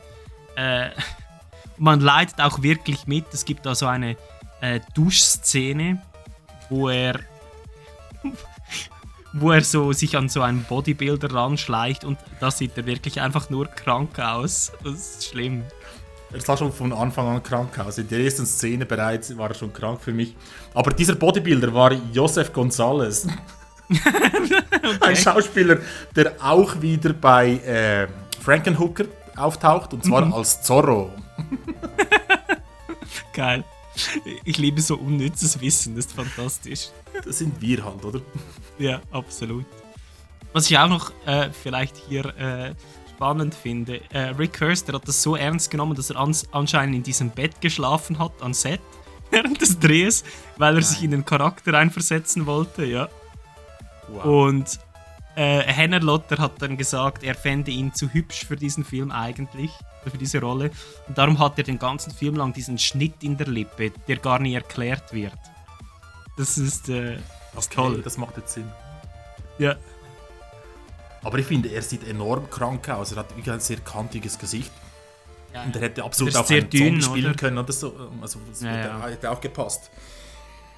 [0.55, 0.91] Äh,
[1.77, 3.25] man leidet auch wirklich mit.
[3.33, 4.15] Es gibt da so eine
[4.61, 6.01] äh, Duschszene,
[6.69, 7.19] wo er
[9.33, 13.49] wo er so sich an so einen Bodybuilder ranschleicht und da sieht er wirklich einfach
[13.49, 14.71] nur krank aus.
[14.83, 15.63] Das ist schlimm.
[16.35, 17.97] Er sah schon von Anfang an krank aus.
[17.97, 20.35] In der ersten Szene bereits war er schon krank für mich.
[20.73, 23.25] Aber dieser Bodybuilder war Joseph Gonzalez.
[24.99, 25.77] Ein Schauspieler,
[26.13, 28.07] der auch wieder bei äh,
[28.41, 29.05] Frankenhooker
[29.37, 30.33] auftaucht und zwar Mhm.
[30.33, 31.11] als Zorro.
[33.33, 33.63] Geil.
[34.43, 36.89] Ich liebe so unnützes Wissen, das ist fantastisch.
[37.23, 38.19] Das sind wir halt, oder?
[38.77, 39.65] Ja, absolut.
[40.51, 42.73] Was ich auch noch äh, vielleicht hier äh,
[43.15, 46.95] spannend finde, äh, Rick Hurst, der hat das so ernst genommen, dass er ans anscheinend
[46.95, 48.81] in diesem Bett geschlafen hat, an Set,
[49.31, 50.23] während des Drehs,
[50.57, 53.07] weil er sich in den Charakter einversetzen wollte, ja.
[54.09, 54.25] Wow.
[54.25, 54.79] Und
[55.35, 59.71] äh, Henner Lotter hat dann gesagt, er fände ihn zu hübsch für diesen Film eigentlich,
[60.03, 60.71] für diese Rolle.
[61.07, 64.39] Und darum hat er den ganzen Film lang diesen Schnitt in der Lippe, der gar
[64.39, 65.33] nie erklärt wird.
[66.37, 67.17] Das ist, äh,
[67.55, 68.01] Okay, toll.
[68.01, 68.69] Das macht jetzt Sinn.
[69.57, 69.75] Ja.
[71.25, 73.11] Aber ich finde, er sieht enorm krank aus.
[73.11, 74.71] Er hat wirklich ein sehr kantiges Gesicht.
[75.53, 77.35] Ja, Und er hätte absolut auch sehr einen dünn, Zombie spielen oder?
[77.35, 78.09] können oder so.
[78.21, 79.07] Also das Ja, hätte, ja.
[79.07, 79.89] hätte auch gepasst.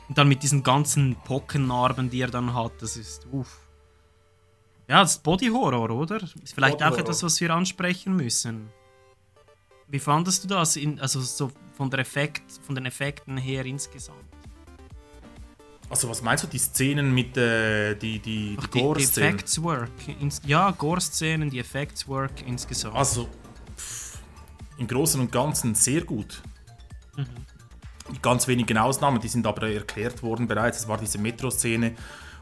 [0.08, 3.60] Und dann mit diesen ganzen Pockennarben, die er dann hat, das ist, uff.
[4.88, 6.24] Ja, das ist Body Horror, oder?
[6.24, 7.00] Ist vielleicht Body auch Horror.
[7.00, 8.70] etwas, was wir ansprechen müssen.
[9.90, 14.26] Wie fandest du das, in, also so von, der Effekt, von den Effekten her insgesamt?
[15.90, 19.36] Also was meinst du, die Szenen mit äh, die, die, die, Ach, die, die Gore-Szenen?
[19.36, 19.90] Effects Work.
[20.20, 22.96] Ins, ja, Gore-Szenen, die Effects Work insgesamt.
[22.96, 23.30] Also
[23.78, 24.20] pff,
[24.78, 26.42] im Großen und Ganzen sehr gut.
[27.16, 27.26] Mhm.
[28.10, 30.80] Mit ganz wenigen Ausnahmen, die sind aber erklärt worden bereits.
[30.80, 31.96] Es war diese Metro-Szene,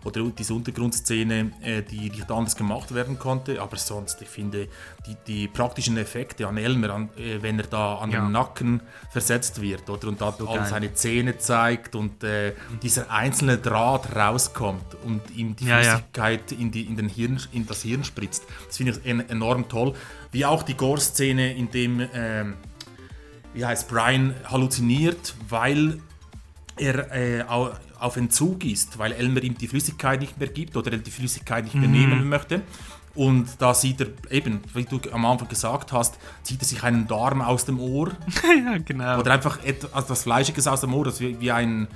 [0.06, 3.62] oder diese Untergrundszene, äh, die nicht anders gemacht werden konnte.
[3.62, 4.70] Aber sonst, ich finde,
[5.06, 8.22] die, die praktischen Effekte an Elmer, an, äh, wenn er da an Ja.
[8.22, 8.82] den Nacken
[9.12, 10.68] versetzt wird oder und da So all geil.
[10.70, 12.54] seine Zähne zeigt und äh,
[12.84, 15.84] dieser einzelne Draht rauskommt und ihm die Ja, ja.
[15.96, 18.44] Flüssigkeit in, die, in, den Hirn, in das Hirn spritzt.
[18.68, 19.94] Das finde ich en enorm toll.
[20.32, 22.54] Wie auch die Gore-Szene, in dem ähm,
[23.56, 26.00] wie heißt Brian halluziniert, weil
[26.78, 27.44] er äh,
[28.06, 31.64] auf Entzug ist, weil Elmer ihm die Flüssigkeit nicht mehr gibt oder er die Flüssigkeit
[31.64, 31.94] nicht mehr Mhm.
[31.96, 32.62] nehmen möchte.
[33.16, 37.08] Und da sieht er eben, wie du am Anfang gesagt hast, zieht er sich einen
[37.08, 38.10] Darm aus dem Ohr.
[38.66, 39.20] ja, genau.
[39.20, 41.88] Oder einfach etwas, also das Fleischiges aus dem Ohr, das wie, wie, ein,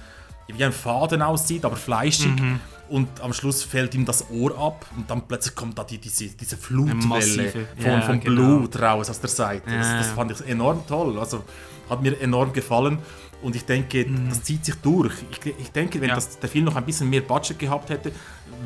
[0.48, 2.40] wie ein Faden aussieht, aber fleischig.
[2.40, 2.60] Mhm.
[2.88, 6.28] Und am Schluss fällt ihm das Ohr ab und dann plötzlich kommt da die, diese,
[6.30, 8.36] diese Flutwelle von, ja, von genau.
[8.58, 9.66] Blut raus aus der Seite.
[9.70, 10.14] Das, Ja, das ja.
[10.14, 11.20] fand ich enorm toll.
[11.20, 11.44] Also
[11.90, 12.98] hat mir enorm gefallen.
[13.42, 15.14] Und ich denke, das zieht sich durch.
[15.32, 16.10] Ich, ich denke, wenn Mhm.
[16.10, 16.16] Ja.
[16.16, 18.12] das, der Film noch ein bisschen mehr Budget gehabt hätte,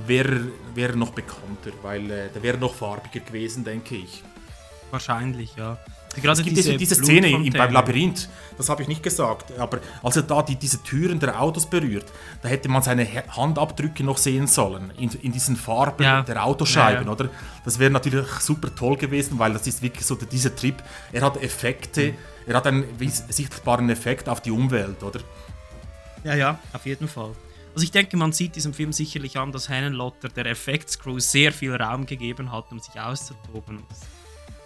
[0.07, 4.23] wäre er noch bekannter, weil äh, der wäre noch farbiger gewesen, denke ich.
[4.89, 5.77] Wahrscheinlich, ja.
[6.15, 9.79] Gerade es gibt diese, diese Szene im, beim Labyrinth, das habe ich nicht gesagt, aber
[10.03, 12.05] als er da die, diese Türen der Autos berührt,
[12.41, 16.21] da hätte man seine Handabdrücke noch sehen sollen, in, in diesen Farben Ja.
[16.21, 17.11] der Autoscheiben, Ja, ja.
[17.11, 17.29] oder?
[17.65, 20.75] Das wäre natürlich super toll gewesen, weil das ist wirklich so dieser Trip,
[21.11, 22.17] er hat Effekte, Mhm.
[22.45, 22.85] er hat einen
[23.29, 25.19] sichtbaren Effekt auf die Umwelt, oder?
[26.23, 27.31] Ja, ja, auf jeden Fall.
[27.73, 31.51] Also ich denke, man sieht diesem Film sicherlich an, dass Hannah Lotter der Effektscrew sehr
[31.51, 33.79] viel Raum gegeben hat, um sich auszutoben.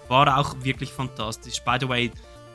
[0.08, 1.62] War auch wirklich fantastisch.
[1.64, 2.12] By the way,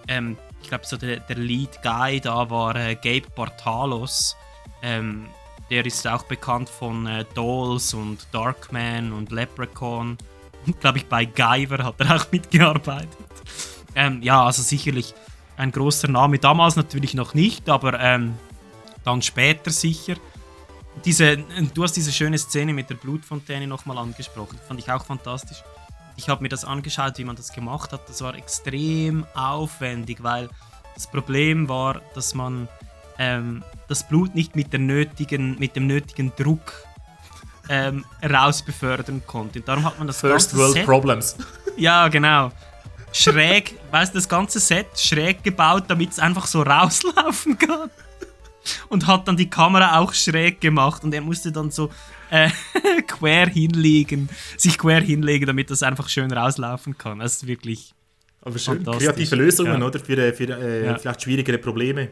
[0.08, 4.36] ähm, ich glaube, so der, der Lead Guy da war äh, Gabe Bartalos.
[4.82, 5.28] Ähm,
[5.70, 10.18] der ist auch bekannt von äh, Dolls und Darkman und Leprechaun.
[10.64, 13.08] Und glaube ich, bei Guyver hat er auch mitgearbeitet.
[13.96, 15.12] Ähm, ja, also sicherlich
[15.56, 16.38] ein großer Name.
[16.38, 18.38] Damals natürlich noch nicht, aber ähm,
[19.02, 20.14] dann später sicher.
[21.04, 24.58] Diese, du hast diese schöne Szene mit der Blutfontäne nochmal angesprochen.
[24.68, 25.64] Fand ich auch fantastisch.
[26.22, 28.08] Ich habe mir das angeschaut, wie man das gemacht hat.
[28.08, 30.48] Das war extrem aufwendig, weil
[30.94, 32.68] das Problem war, dass man
[33.18, 36.86] ähm, das Blut nicht mit, der nötigen, mit dem nötigen Druck
[37.68, 39.58] ähm, rausbefördern konnte.
[39.58, 41.36] Und darum hat man das First ganze World Set, Problems.
[41.76, 42.52] Ja, genau.
[43.12, 47.90] Schräg, weißt du, das ganze Set schräg gebaut, damit es einfach so rauslaufen kann.
[48.88, 51.90] Und hat dann die Kamera auch schräg gemacht und er musste dann so
[52.30, 52.48] äh,
[53.08, 57.18] quer hinlegen, sich quer hinlegen, damit das einfach schön rauslaufen kann.
[57.18, 57.92] Das ist wirklich.
[58.44, 59.86] Aber schön, kreative Lösungen, Ja.
[59.86, 60.00] oder?
[60.00, 60.98] Für, äh, für äh, Ja.
[60.98, 62.08] vielleicht schwierigere Probleme.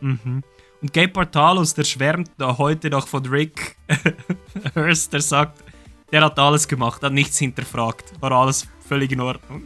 [0.00, 0.42] Mhm.
[0.82, 3.76] Und Gabe Bartalos, der schwärmt da heute noch von Rick
[4.74, 5.62] Hurst, der sagt,
[6.10, 9.64] der hat alles gemacht, hat nichts hinterfragt, war alles völlig in Ordnung.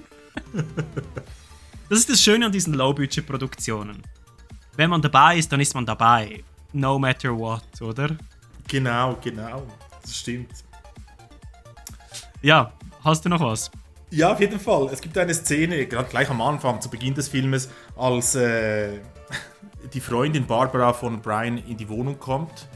[1.89, 4.03] das ist das Schöne an diesen Low-Budget-Produktionen.
[4.77, 6.43] Wenn man dabei ist, dann ist man dabei.
[6.72, 8.16] No matter what, oder?
[8.66, 9.62] Genau, genau.
[10.03, 10.51] Das stimmt.
[12.43, 12.72] Ja,
[13.05, 13.70] hast du noch was?
[14.11, 14.89] Ja, auf jeden Fall.
[14.93, 18.99] Es gibt eine Szene, gerade gleich am Anfang, zu Beginn des Filmes, als äh,
[19.95, 22.68] die Freundin Barbara von Brian in die Wohnung kommt.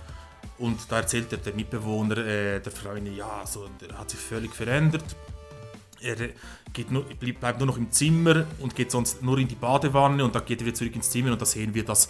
[0.58, 5.04] Und da erzählt der, Mitbewohner äh, der Freundin, ja, so, der hat sich völlig verändert.
[6.00, 6.32] Er äh,
[6.72, 10.34] geht nur, bleibt nur noch im Zimmer und geht sonst nur in die Badewanne und
[10.34, 12.08] dann geht er wieder zurück ins Zimmer und da sehen wir, dass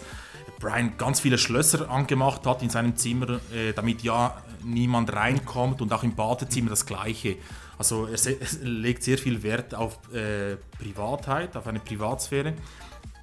[0.59, 5.91] Brian ganz viele Schlösser angemacht hat in seinem Zimmer, äh, damit ja niemand reinkommt und
[5.93, 7.37] auch im Badezimmer das gleiche.
[7.77, 8.17] Also er,
[8.61, 12.53] legt sehr viel Wert auf äh, Privatheit, auf eine Privatsphäre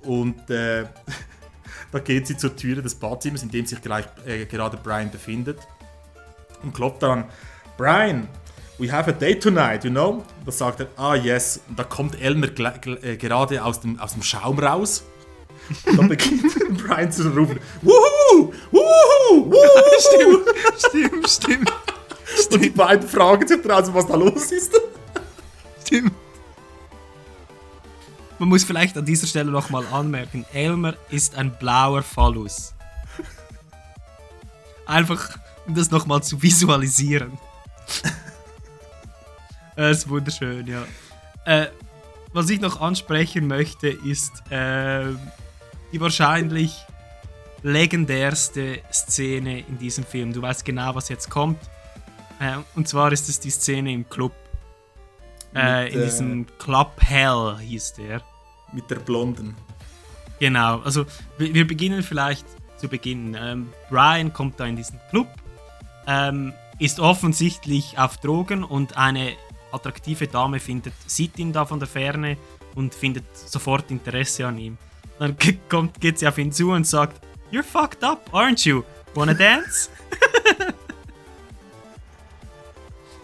[0.02, 0.86] und äh,
[1.92, 5.58] da geht sie zur Türe des Badezimmers, in dem sich gleich, äh, gerade Brian befindet
[6.62, 7.24] und klopft dann
[7.76, 8.28] Brian,
[8.78, 10.24] we have a date tonight, you know?
[10.44, 11.60] Da sagt er, ah yes.
[11.68, 15.04] Und da kommt Elmer äh, gerade aus dem, aus dem Schaum raus.
[15.84, 16.42] Und dann beginnt
[16.86, 18.52] Brian zu rufen, Wuhu!
[18.70, 19.50] Wuhu!
[19.50, 20.44] Wuhu!
[20.78, 21.72] stimmt, stimmt.
[22.52, 24.72] Und die beiden fragen sich draußen, was da los ist.
[25.84, 26.12] Stimmt.
[28.38, 32.74] Man muss vielleicht an dieser Stelle nochmal anmerken, Elmer ist ein blauer Phallus.
[34.84, 37.38] Einfach, um das nochmal zu visualisieren.
[39.76, 40.84] Das ist wunderschön, ja.
[41.44, 41.68] Äh,
[42.32, 45.04] was ich noch ansprechen möchte, ist äh,
[45.92, 46.74] die wahrscheinlich
[47.62, 50.32] legendärste Szene in diesem Film.
[50.32, 51.58] Du weißt genau, was jetzt kommt.
[52.40, 54.32] Äh, und zwar ist es die Szene im Club.
[55.54, 58.22] Äh, Mit, in äh, diesem Club Hell hieß der.
[58.72, 59.56] Mit der Blonden.
[60.38, 61.06] Genau, also
[61.38, 62.46] wir, wir beginnen vielleicht
[62.76, 63.36] zu Beginn.
[63.38, 65.28] Ähm, Brian kommt da in diesen Club,
[66.06, 69.32] ähm, ist offensichtlich auf Drogen und eine
[69.76, 72.36] attraktive Dame findet, sieht ihn da von der Ferne
[72.74, 74.78] und findet sofort Interesse an ihm.
[75.18, 75.36] Dann
[75.68, 78.82] kommt, geht sie auf ihn zu und sagt, You're fucked up, aren't you?
[79.14, 79.88] Wanna dance?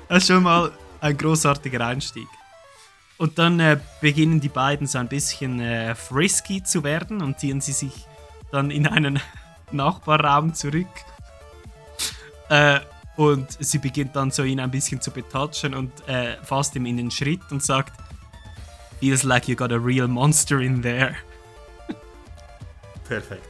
[0.09, 2.29] Das ist schon mal ein großartiger Einstieg.
[3.17, 7.63] Und dann äh, beginnen die beiden so ein bisschen äh, frisky zu werden und ziehen
[7.63, 8.07] sie sich
[8.51, 9.21] dann in einen
[9.73, 10.87] Nachbarraum zurück.
[12.51, 12.81] Äh,
[13.17, 16.97] und sie beginnt dann so ihn ein bisschen zu betatschen und äh, fasst ihm in
[16.97, 17.93] den Schritt und sagt,
[19.03, 21.17] Feels like you got a real monster in there.
[23.09, 23.49] Perfekt.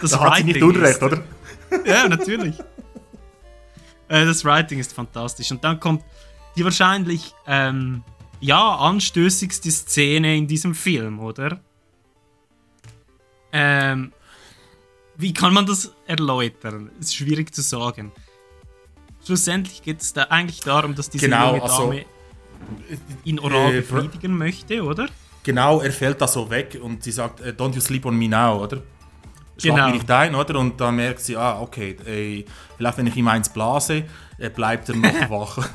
[0.00, 1.22] Das da hat sie nicht Unrecht, oder?
[1.84, 2.58] ja, natürlich.
[4.08, 5.50] Äh, das Writing ist fantastisch.
[5.50, 6.02] Und dann kommt
[6.56, 8.02] die wahrscheinlich ähm,
[8.40, 11.60] ja anstößigste Szene in diesem Film, oder?
[13.52, 14.12] Ähm,
[15.18, 16.90] wie kann man das erläutern?
[17.00, 18.12] Ist schwierig zu sagen.
[19.26, 22.04] Schlussendlich geht es da eigentlich darum, dass diese Genau, junge also, Dame
[23.24, 25.08] ihn oral äh, befriedigen möchte, oder?
[25.42, 28.28] Genau, er fällt da so weg und sie sagt, äh, don't you sleep on me
[28.28, 28.82] now, oder?
[29.58, 29.84] Schlag Genau.
[29.86, 30.58] mich nicht ein, oder?
[30.58, 32.44] Und dann merkt sie, ah, okay, ey,
[32.76, 34.04] vielleicht wenn ich ihm eins blase,
[34.38, 35.68] äh, bleibt er noch wach.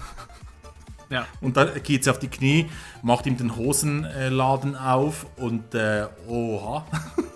[1.10, 1.28] Ja.
[1.42, 2.70] Und dann geht sie auf die Knie,
[3.02, 6.86] macht ihm den Hosenladen auf und äh, oha,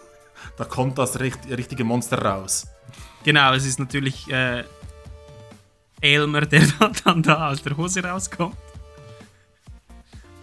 [0.57, 2.67] da kommt das richt richtige Monster raus.
[3.23, 4.63] Genau, es ist natürlich äh,
[6.01, 6.67] Elmer, der
[7.03, 8.57] dann da aus der Hose rauskommt.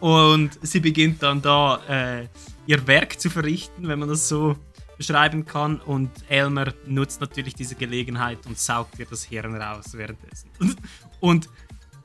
[0.00, 2.28] Und sie beginnt dann da äh,
[2.66, 4.56] ihr Werk zu verrichten, wenn man das so
[4.96, 5.80] beschreiben kann.
[5.80, 10.50] Und Elmer nutzt natürlich diese Gelegenheit und saugt ihr das Hirn raus währenddessen.
[11.20, 11.48] Und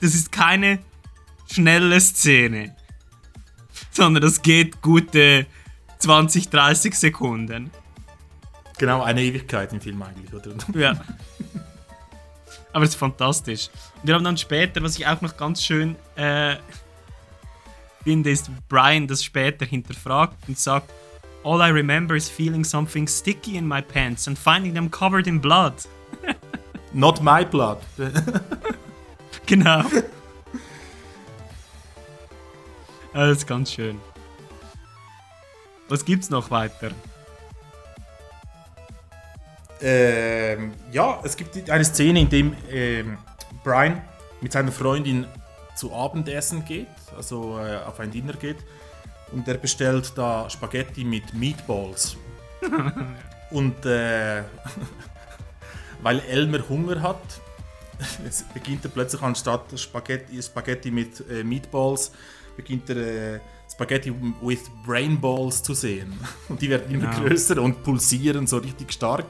[0.00, 0.78] das ist keine
[1.50, 2.74] schnelle Szene,
[3.90, 5.46] sondern das geht gute
[5.98, 7.70] 20, 30 Sekunden.
[8.80, 10.54] Genau, eine Ewigkeit im Film eigentlich, oder?
[10.74, 10.98] Ja.
[12.72, 13.68] Aber es ist fantastisch.
[13.96, 16.56] Und wir haben dann später, was ich auch noch ganz schön äh,
[18.02, 20.90] finde, ist Brian das später hinterfragt und sagt,
[21.44, 25.42] All I remember is feeling something sticky in my pants and finding them covered in
[25.42, 25.74] blood.
[26.94, 27.80] Not my blood.
[29.44, 29.84] genau.
[33.12, 34.00] Das ist ganz schön.
[35.90, 36.92] Was gibt's noch weiter?
[39.82, 43.18] Ähm, ja, es gibt eine Szene, in dem ähm,
[43.64, 44.02] Brian
[44.40, 45.26] mit seiner Freundin
[45.76, 48.58] zu Abendessen geht, also äh, auf ein Dinner geht.
[49.32, 52.16] Und er bestellt da Spaghetti mit Meatballs.
[53.50, 54.42] und äh,
[56.02, 57.22] weil Elmer Hunger hat,
[58.26, 62.12] es beginnt er plötzlich anstatt Spaghetti, Spaghetti mit äh, Meatballs,
[62.56, 62.96] beginnt er
[63.36, 64.12] äh, Spaghetti
[64.42, 66.12] with Brainballs zu sehen.
[66.48, 67.28] Und die werden immer Genau.
[67.28, 69.26] größer und pulsieren so richtig stark.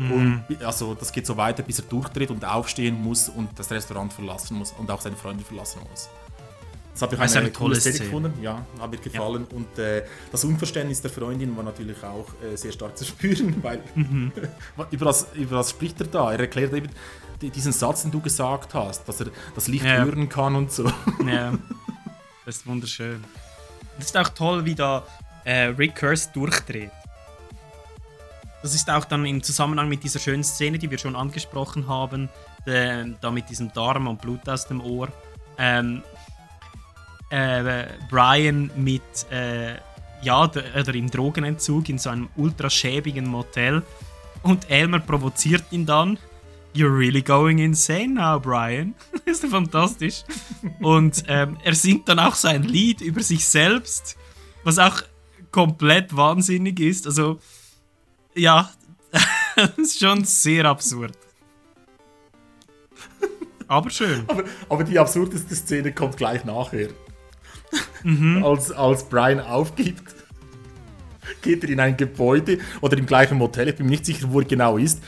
[0.00, 0.42] Mhm.
[0.48, 4.12] Und also das geht so weiter, bis er durchdreht und aufstehen muss und das Restaurant
[4.12, 6.08] verlassen muss und auch seine Freundin verlassen muss.
[6.92, 8.42] Das habe ich Das eine, eine tolle Szene gefunden.
[8.42, 9.46] Ja, hat mir gefallen.
[9.54, 13.80] Und äh, das Unverständnis der Freundin war natürlich auch äh, sehr stark zu spüren, weil
[13.94, 14.32] Mhm.
[14.90, 16.32] über, was, über was spricht er da?
[16.32, 16.88] Er erklärt eben
[17.40, 20.04] die- diesen Satz, den du gesagt hast, dass er das Licht Ja.
[20.04, 20.84] hören kann und so.
[21.26, 21.52] Ja,
[22.44, 23.22] das ist wunderschön.
[23.98, 25.04] Es ist auch toll, wie da
[25.44, 26.90] äh, Rick Hurst durchdreht.
[28.62, 32.28] Das ist auch dann im Zusammenhang mit dieser schönen Szene, die wir schon angesprochen haben,
[32.66, 35.08] äh, da mit diesem Darm und Blut aus dem Ohr.
[35.58, 36.02] Ähm,
[37.30, 39.76] äh, Brian mit, äh,
[40.22, 43.82] ja, oder im Drogenentzug in so einem ultraschäbigen Motel.
[44.42, 46.18] Und Elmer provoziert ihn dann.
[46.74, 48.94] You're really going insane now, Brian.
[49.24, 50.22] ist fantastisch.
[50.80, 54.16] Und ähm, er singt dann auch so ein Lied über sich selbst,
[54.62, 55.02] was auch
[55.50, 57.06] komplett wahnsinnig ist.
[57.06, 57.40] Also,
[58.40, 58.70] ja,
[59.56, 61.16] das ist schon sehr absurd.
[63.68, 64.24] Aber schön.
[64.26, 66.88] Aber, aber die absurdeste Szene kommt gleich nachher.
[68.02, 68.42] Mhm.
[68.42, 70.12] Als, als Brian aufgibt,
[71.40, 74.40] geht er in ein Gebäude oder im gleichen Motel, ich bin mir nicht sicher, wo
[74.40, 75.00] er genau ist,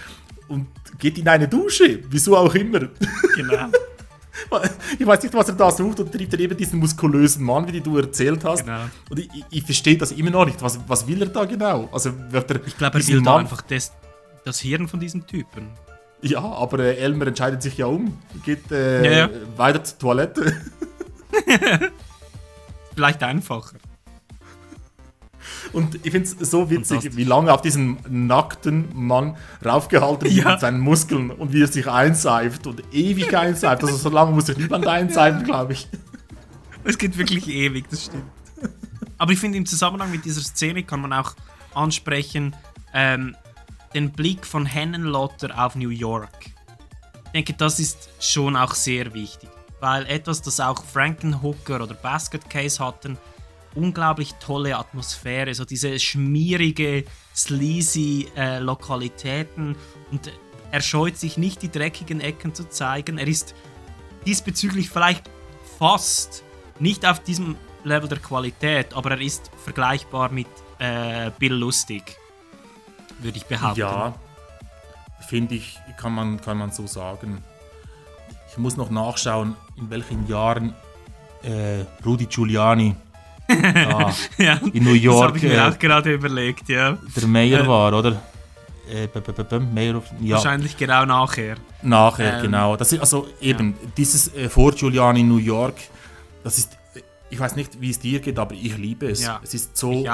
[0.46, 0.68] und
[0.98, 2.88] geht in eine Dusche, wieso auch immer.
[3.34, 3.68] Genau.
[4.98, 7.80] Ich weiß nicht, was er da sucht und trifft er eben diesen muskulösen Mann, wie
[7.80, 8.64] du erzählt hast.
[8.64, 8.80] Genau.
[9.10, 10.60] Und ich, ich- verstehe das immer noch nicht.
[10.62, 11.88] Was, was will er da genau?
[11.92, 13.92] Also wird er Ich glaube, er will da Mann- einfach das,
[14.44, 15.68] das Hirn von diesem Typen.
[16.22, 19.30] Ja, aber äh, Elmer entscheidet sich ja um, geht äh, Ja, ja.
[19.56, 20.56] weiter zur Toilette.
[22.94, 23.76] Vielleicht einfacher.
[25.72, 30.50] Und ich finde es so witzig, wie lange auf diesen nackten Mann raufgehalten wird Ja.
[30.52, 33.82] mit seinen Muskeln und wie er sich einseift und ewig einseift.
[33.82, 35.88] Also so lange muss sich niemand einseifen, glaube ich.
[36.84, 38.24] Es geht wirklich ewig, das stimmt.
[39.18, 41.34] Aber ich finde, im Zusammenhang mit dieser Szene kann man auch
[41.74, 42.56] ansprechen,
[42.92, 43.36] ähm,
[43.94, 46.46] den Blick von Hennenlotter auf New York.
[47.26, 49.48] Ich denke, das ist schon auch sehr wichtig.
[49.80, 53.16] Weil etwas, das auch Frankenhooker oder Basket Case hatten,
[53.74, 57.04] unglaublich tolle Atmosphäre, so diese schmierige,
[57.34, 59.76] sleazy äh, Lokalitäten
[60.10, 60.32] und
[60.70, 63.18] er scheut sich nicht, die dreckigen Ecken zu zeigen.
[63.18, 63.54] Er ist
[64.24, 65.28] diesbezüglich vielleicht
[65.78, 66.42] fast
[66.78, 70.46] nicht auf diesem Level der Qualität, aber er ist vergleichbar mit
[70.78, 72.16] äh, Bill Lustig,
[73.18, 73.80] würde ich behaupten.
[73.80, 74.14] Ja,
[75.28, 77.42] finde ich, kann man, kann man so sagen.
[78.50, 80.74] Ich muss noch nachschauen, in welchen Jahren
[81.42, 82.94] äh, Rudy Giuliani
[83.48, 86.96] ah, ja, in New York Das habe ich mir äh, auch gerade überlegt, ja.
[87.16, 88.22] der Mayor Äh, war, oder?
[88.90, 90.36] Äh, b- b- b- b- Mayor of, ja.
[90.36, 91.56] Wahrscheinlich genau nachher.
[91.82, 92.76] Nachher, Ähm, genau.
[92.76, 95.76] Das ist also eben dieses äh, vor Giuliani in New York.
[96.44, 96.76] Das ist,
[97.30, 99.22] ich weiß nicht, wie es dir geht, aber ich liebe es.
[99.22, 100.04] Ja, es ist so,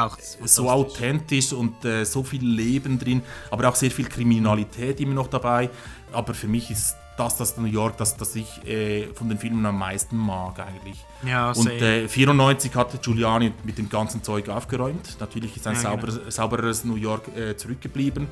[0.44, 5.14] ist so authentisch und äh, so viel Leben drin, aber auch sehr viel Kriminalität immer
[5.14, 5.70] noch dabei.
[6.12, 9.64] Aber für mich ist das das New York, das, das ich äh, von den Filmen
[9.66, 11.04] am meisten mag eigentlich.
[11.24, 15.16] Ja, und äh, 94 hat Giuliani mit dem ganzen Zeug aufgeräumt.
[15.20, 18.28] Natürlich ist ein Ja, sauberes, saubereres New York äh, zurückgeblieben.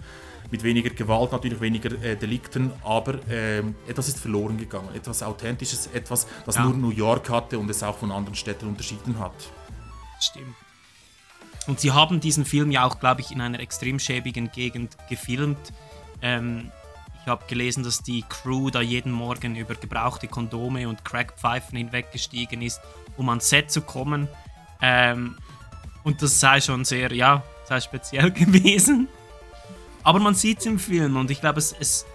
[0.51, 4.89] Mit weniger Gewalt, natürlich weniger äh, Delikten, aber ähm, etwas ist verloren gegangen.
[4.95, 6.65] Etwas Authentisches, etwas, das Ja.
[6.65, 9.35] nur New York hatte und es auch von anderen Städten unterschieden hat.
[10.21, 10.55] Stimmt.
[11.67, 15.59] Und sie haben diesen Film ja auch, glaube ich, in einer extrem schäbigen Gegend gefilmt.
[16.23, 16.71] Ähm,
[17.27, 22.63] ich habe gelesen, dass die Crew da jeden Morgen über gebrauchte Kondome und Crackpfeifen hinweggestiegen
[22.63, 22.81] ist,
[23.17, 24.29] um ans Set zu kommen.
[24.81, 25.37] Ähm,
[26.05, 29.09] und das sei schon sehr, ja, sei speziell gewesen.
[30.05, 32.07] Aber man sieht es im Film und ich glaube, es, es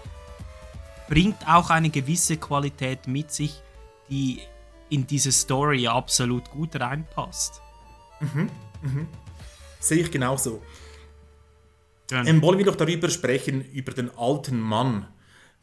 [1.10, 3.60] bringt auch eine gewisse Qualität mit sich,
[4.08, 4.40] die
[4.88, 7.60] in diese Story absolut gut reinpasst.
[8.20, 8.48] Mhm,
[8.80, 9.08] mhm.
[9.78, 10.62] Sehe ich genauso.
[12.10, 12.26] Schön.
[12.26, 15.06] Ähm, wollen wir doch darüber sprechen, über den alten Mann,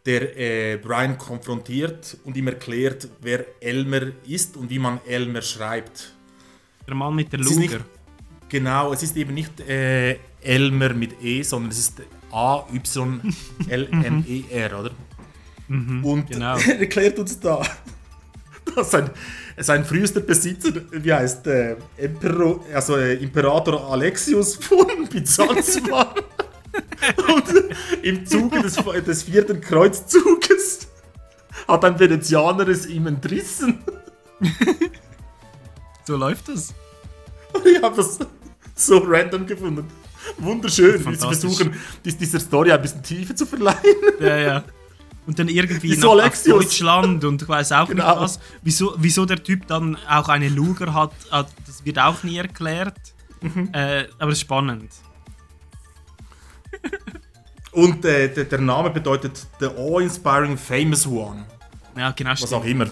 [0.05, 6.15] der äh, Brian konfrontiert und ihm erklärt, wer Elmer ist und wie man Elmer schreibt.
[6.87, 7.81] Der Mann mit der Luger.
[8.47, 13.29] Genau, es ist eben nicht äh, Elmer mit E, sondern es ist A-Y-L-M-E-R,
[14.79, 14.91] oder?
[15.67, 16.57] Mhm, und genau.
[16.67, 17.61] er erklärt uns da,
[18.75, 19.11] dass sein,
[19.57, 26.15] sein frühester Besitzer, wie heißt äh, Empero, also, äh, Imperator Alexius von Byzanz war.
[27.33, 28.75] und im Zuge des,
[29.05, 30.87] des vierten Kreuzzuges
[31.67, 33.79] hat ein Venezianer es ihm entrissen.
[36.05, 36.73] So läuft das.
[37.65, 38.17] Ich habe das
[38.75, 39.85] so random gefunden.
[40.37, 41.73] Wunderschön, wie sie versuchen,
[42.03, 43.77] dies, dieser Story ein bisschen Tiefe zu verleihen.
[44.19, 44.63] Ja, ja.
[45.27, 46.43] Und dann irgendwie Wieso nach, nach?
[46.43, 48.09] Deutschland und ich weiß auch Genau.
[48.09, 48.39] nicht was.
[48.63, 52.97] Wieso, wieso der Typ dann auch eine Luger hat, hat das wird auch nie erklärt.
[53.41, 53.69] Mhm.
[53.73, 54.91] Äh, aber spannend.
[57.71, 61.45] Und äh, der, der Name bedeutet The Awe-Inspiring Famous One.
[61.95, 62.31] Ja, genau.
[62.31, 62.89] Was auch immer.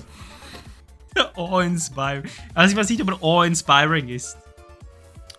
[1.36, 2.30] Awe-inspiring.
[2.54, 4.38] Also ich weiß nicht, ob er awe-inspiring ist.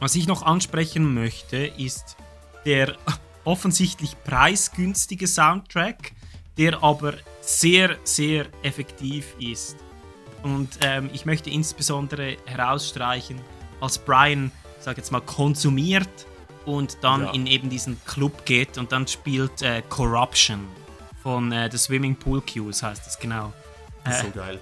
[0.01, 2.16] Was ich noch ansprechen möchte, ist
[2.64, 2.96] der
[3.44, 6.12] offensichtlich preisgünstige Soundtrack,
[6.57, 9.76] der aber sehr, sehr effektiv ist.
[10.42, 13.40] Und ähm, ich möchte insbesondere herausstreichen,
[13.80, 16.09] als Brian, sag jetzt mal, konsumiert
[16.76, 17.30] und dann Ja.
[17.32, 20.66] in eben diesen Club geht und dann spielt äh, Corruption
[21.22, 23.52] von äh, The Swimming Pool Cues, heißt das genau.
[24.04, 24.60] Das ist Äh, so geil.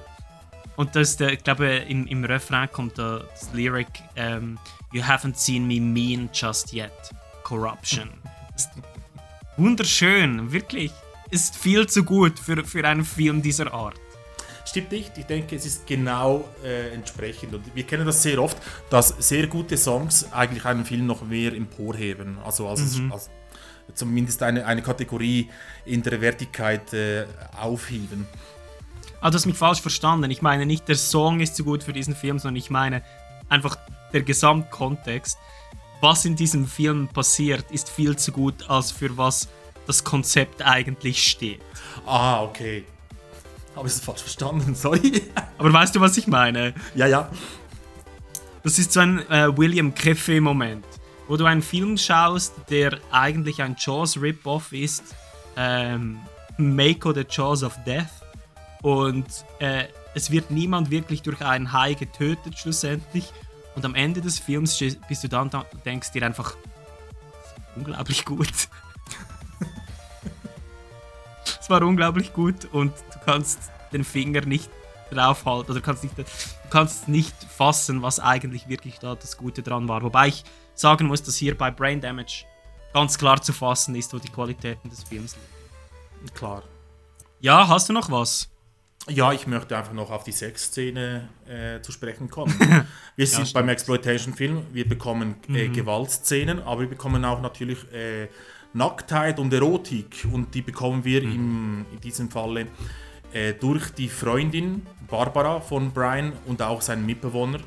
[0.76, 4.58] und das, ist ich glaube, im, im Refrain kommt da das Lyric ähm,
[4.92, 6.92] You haven't seen me mean just yet.
[7.42, 8.08] Corruption.
[8.56, 8.70] ist
[9.56, 10.92] wunderschön, wirklich.
[11.30, 13.96] Ist viel zu gut für, für einen Film dieser Art.
[14.66, 17.54] Stimmt nicht, ich denke, es ist genau äh, entsprechend.
[17.54, 18.58] Und wir kennen das sehr oft,
[18.90, 22.38] dass sehr gute Songs eigentlich einen Film noch mehr emporheben.
[22.44, 23.12] Also als, Mhm.
[23.12, 23.30] als
[23.94, 25.48] zumindest eine, eine Kategorie
[25.84, 28.26] in der Wertigkeit äh, aufheben.
[29.20, 30.30] Ah, du hast mich falsch verstanden.
[30.30, 33.02] Ich meine nicht, der Song ist zu gut für diesen Film, sondern ich meine
[33.48, 33.78] einfach
[34.12, 35.38] der Gesamtkontext.
[36.00, 39.48] Was in diesem Film passiert, ist viel zu gut, als für was
[39.86, 41.60] das Konzept eigentlich steht.
[42.04, 42.84] Ah, okay.
[43.76, 45.22] Habe ich es falsch verstanden, sorry.
[45.58, 46.74] Aber weißt du, was ich meine?
[46.94, 47.30] Ja, ja.
[48.62, 50.84] Das ist so ein äh, William Cafe-Moment,
[51.28, 55.14] wo du einen Film schaust, der eigentlich ein Jaws Rip-Off ist,
[55.56, 56.18] ähm,
[56.58, 58.08] Mako the Jaws of Death,
[58.82, 59.26] und
[59.58, 63.32] äh, es wird niemand wirklich durch einen Hai getötet schlussendlich.
[63.74, 66.56] Und am Ende des Films bist du dann, da denkst dir einfach,
[67.74, 68.48] unglaublich gut.
[71.60, 72.92] es war unglaublich gut und
[73.26, 73.58] kannst
[73.92, 74.70] den Finger nicht
[75.10, 76.24] draufhalten oder kannst nicht, du
[76.70, 80.02] kannst nicht fassen, was eigentlich wirklich da das Gute dran war.
[80.02, 82.44] Wobei ich sagen muss, dass hier bei Brain Damage
[82.92, 86.34] ganz klar zu fassen ist, wo die Qualitäten des Films liegen.
[86.34, 86.62] Klar.
[87.40, 88.48] Ja, hast du noch was?
[89.08, 92.52] Ja, ich möchte einfach noch auf die Sexszene äh, zu sprechen kommen.
[93.16, 95.72] Wir sind beim Exploitation-Film, wir bekommen äh, Mhm.
[95.72, 98.28] Gewaltszenen, aber wir bekommen auch natürlich äh,
[98.72, 101.32] Nacktheit und Erotik und die bekommen wir Mhm.
[101.34, 102.66] im, in diesem Falle
[103.36, 107.58] äh, durch die Freundin Barbara von Brian und auch seinen Mitbewohner.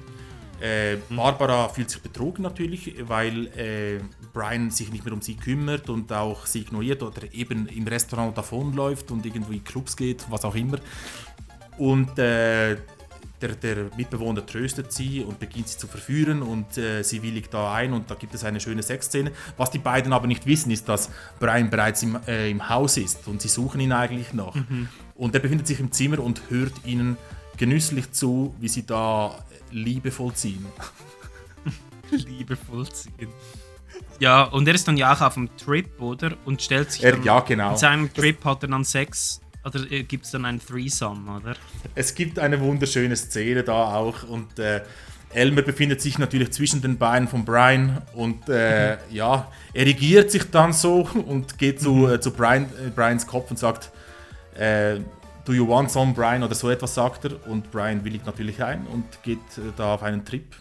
[0.59, 3.99] Äh, Barbara fühlt sich betrogen natürlich, weil äh,
[4.33, 8.37] Brian sich nicht mehr um sie kümmert und auch sie ignoriert oder eben im Restaurant
[8.37, 10.79] davonläuft und irgendwo in Clubs geht, was auch immer.
[11.77, 12.75] Und äh,
[13.41, 17.73] der, der, Mitbewohner tröstet sie und beginnt sie zu verführen und äh, sie willigt da
[17.73, 19.31] ein und da gibt es eine schöne Sexszene.
[19.55, 21.09] Was die beiden aber nicht wissen, ist, dass
[21.39, 24.55] Brian bereits im, äh, im Haus ist und sie suchen ihn eigentlich noch.
[24.55, 24.89] Mhm.
[25.19, 27.17] Und er befindet sich im Zimmer und hört ihnen
[27.57, 29.37] genüsslich zu, wie sie da
[29.71, 30.65] liebevoll ziehen.
[32.09, 33.27] liebevoll ziehen.
[34.19, 36.31] Ja, und er ist dann ja auch auf dem Trip, oder?
[36.45, 37.71] Und stellt sich Er- dann, ja, genau.
[37.71, 41.55] In seinem Trip hat er dann Sex, oder gibt es dann einen Threesome, oder?
[41.95, 44.81] Es gibt eine wunderschöne Szene da auch und äh,
[45.33, 50.71] Elmer befindet sich natürlich zwischen den Beinen von Brian und äh, ja, erigiert sich dann
[50.73, 53.91] so und geht zu, äh, zu Brian, äh, Brians Kopf und sagt,
[54.59, 54.99] äh,
[55.45, 56.43] Do you want some, Brian?
[56.43, 60.03] Oder so etwas sagt er und Brian willigt natürlich ein und geht äh, da auf
[60.03, 60.55] einen Trip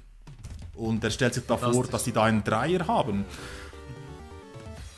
[0.74, 3.24] und er stellt sich da vor, dass sie da einen Dreier haben.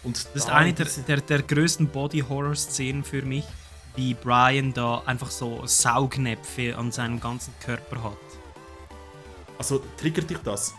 [0.02, 3.44] Und Das ist eine der, der, der größten Body-Horror-Szenen für mich,
[3.96, 8.16] wie Brian da einfach so Saugnäpfe an seinem ganzen Körper hat.
[9.58, 10.74] Also triggert dich das?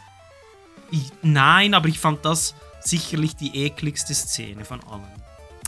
[0.90, 5.04] Ich, nein, aber ich fand das sicherlich die ekligste Szene von allen.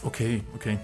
[0.04, 0.80] Okay, okay.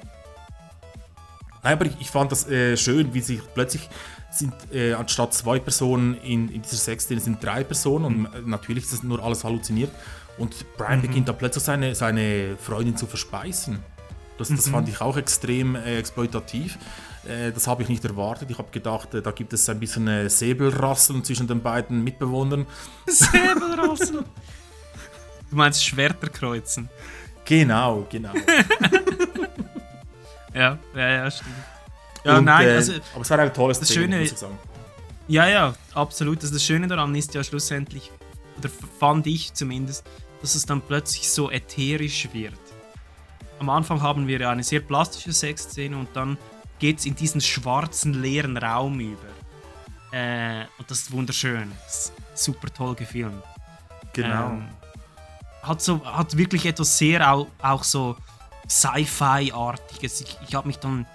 [1.64, 3.89] Nein, aber ich, ich fand das äh, schön, wie sich plötzlich
[4.32, 8.84] sind äh, anstatt zwei Personen in, in dieser Sexszene sind drei Personen und äh, natürlich
[8.86, 9.91] ist das nur alles halluziniert.
[10.38, 11.01] Und Brian Mhm.
[11.01, 13.80] beginnt da plötzlich seine, seine Freundin zu verspeisen.
[14.38, 14.72] Das, das Mhm.
[14.72, 16.78] fand ich auch extrem äh, exploitativ.
[17.28, 18.49] Äh, das habe ich nicht erwartet.
[18.51, 22.66] Ich habe gedacht, äh, da gibt es ein bisschen äh, Säbelrasseln zwischen den beiden Mitbewohnern.
[23.07, 24.24] Säbelrasseln.
[25.49, 26.88] Du meinst Schwerterkreuzen?
[27.43, 28.32] Genau, genau.
[30.53, 31.55] Ja, ja, ja, stimmt.
[32.23, 32.93] Ja, Und, nein, äh, also.
[33.13, 34.57] aber es war eine tolle das Szene, Schöne, muss ich sagen.
[35.27, 36.41] Ja, ja, absolut.
[36.41, 38.11] Also das Schöne daran ist ja schlussendlich,
[38.57, 38.69] oder
[38.99, 40.05] fand ich zumindest,
[40.41, 42.53] dass es dann plötzlich so ätherisch wird.
[43.59, 46.37] Am Anfang haben wir ja eine sehr plastische Sexszene und dann
[46.79, 49.27] geht es in diesen schwarzen, leeren Raum über.
[50.11, 51.71] Äh, und das ist wunderschön.
[51.85, 53.43] Das ist super toll gefilmt.
[54.13, 54.49] Genau.
[54.51, 54.67] Ähm,
[55.61, 58.15] hat, so, hat wirklich etwas sehr auch, auch so
[58.70, 60.22] Sci-Fi-artiges.
[60.22, 61.05] Ich, ich habe mich dann.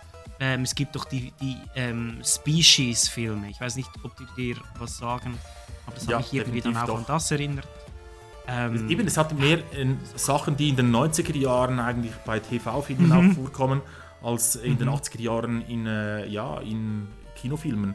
[0.41, 3.49] Ähm, es gibt doch die, die ähm, Species-Filme.
[3.51, 5.39] Ich weiß nicht, ob die dir was sagen,
[5.87, 7.69] aber das Ja, hat mich irgendwie dann auch definitiv an das erinnert.
[8.47, 9.87] Ähm, Eben, es hat mehr äh,
[10.17, 13.13] Sachen, die in den 90er Jahren eigentlich bei TV-Filmen Mhm.
[13.31, 13.81] auch vorkommen,
[14.23, 14.95] als in den Mhm.
[14.95, 17.95] 80er Jahren in, äh, ja, in Kinofilmen.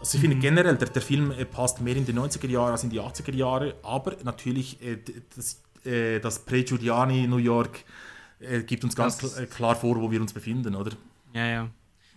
[0.00, 0.28] Also ich Mhm.
[0.30, 3.00] finde generell, der, der Film äh, passt mehr in die 90er Jahre als in die
[3.00, 4.98] 80er Jahre, aber natürlich äh,
[5.36, 7.84] das, äh, das Pre-Giuliani New York
[8.40, 10.92] äh, gibt uns ganz kl- äh, klar vor, wo wir uns befinden, oder?
[11.32, 11.68] Ja, ja.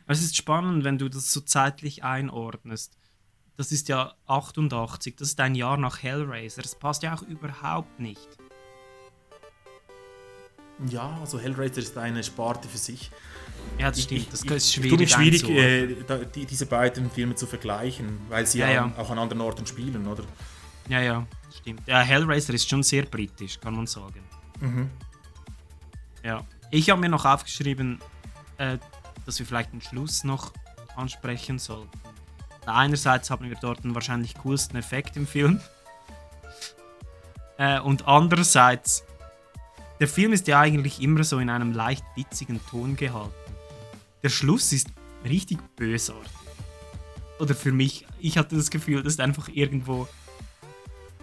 [0.08, 2.98] Es ist spannend, wenn du das so zeitlich einordnest.
[3.58, 6.62] Das ist ja 88, das ist ein Jahr nach Hellraiser.
[6.64, 8.28] Das passt ja auch überhaupt nicht.
[10.88, 13.12] Ja, also Hellraiser ist eine Sparte für sich.
[13.78, 14.22] Ja, das Ich- stimmt.
[14.22, 18.18] ich- Das ich- ist ich schwierig mich schwierig, äh, die, diese beiden Filme zu vergleichen,
[18.30, 18.94] weil sie Ja, ja, ja.
[18.98, 20.24] auch an anderen Orten spielen, oder?
[20.90, 21.28] Ja, ja,
[21.62, 21.82] stimmt.
[21.88, 24.22] Ja, Hellraiser ist schon sehr britisch, kann man sagen.
[24.60, 24.90] Mhm.
[26.24, 26.46] Ja.
[26.70, 28.00] Ich habe mir noch aufgeschrieben,
[28.58, 28.78] äh,
[29.26, 30.54] dass wir vielleicht den Schluss noch
[30.96, 32.00] ansprechen sollten.
[32.66, 35.60] Einerseits haben wir dort den wahrscheinlich coolsten Effekt im Film.
[37.58, 39.04] Äh, und andererseits,
[40.00, 43.34] der Film ist ja eigentlich immer so in einem leicht witzigen Ton gehalten.
[44.24, 44.88] Der Schluss ist
[45.26, 46.32] richtig bösartig.
[47.40, 50.08] Oder für mich, ich hatte das Gefühl, das ist einfach irgendwo.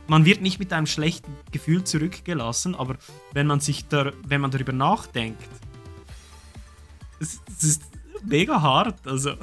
[0.08, 2.96] Man wird nicht mit einem schlechten Gefühl zurückgelassen, aber
[3.32, 5.42] wenn man sich da, wenn man darüber nachdenkt,
[7.20, 7.82] es, es ist
[8.24, 9.06] mega hart.
[9.06, 9.34] Also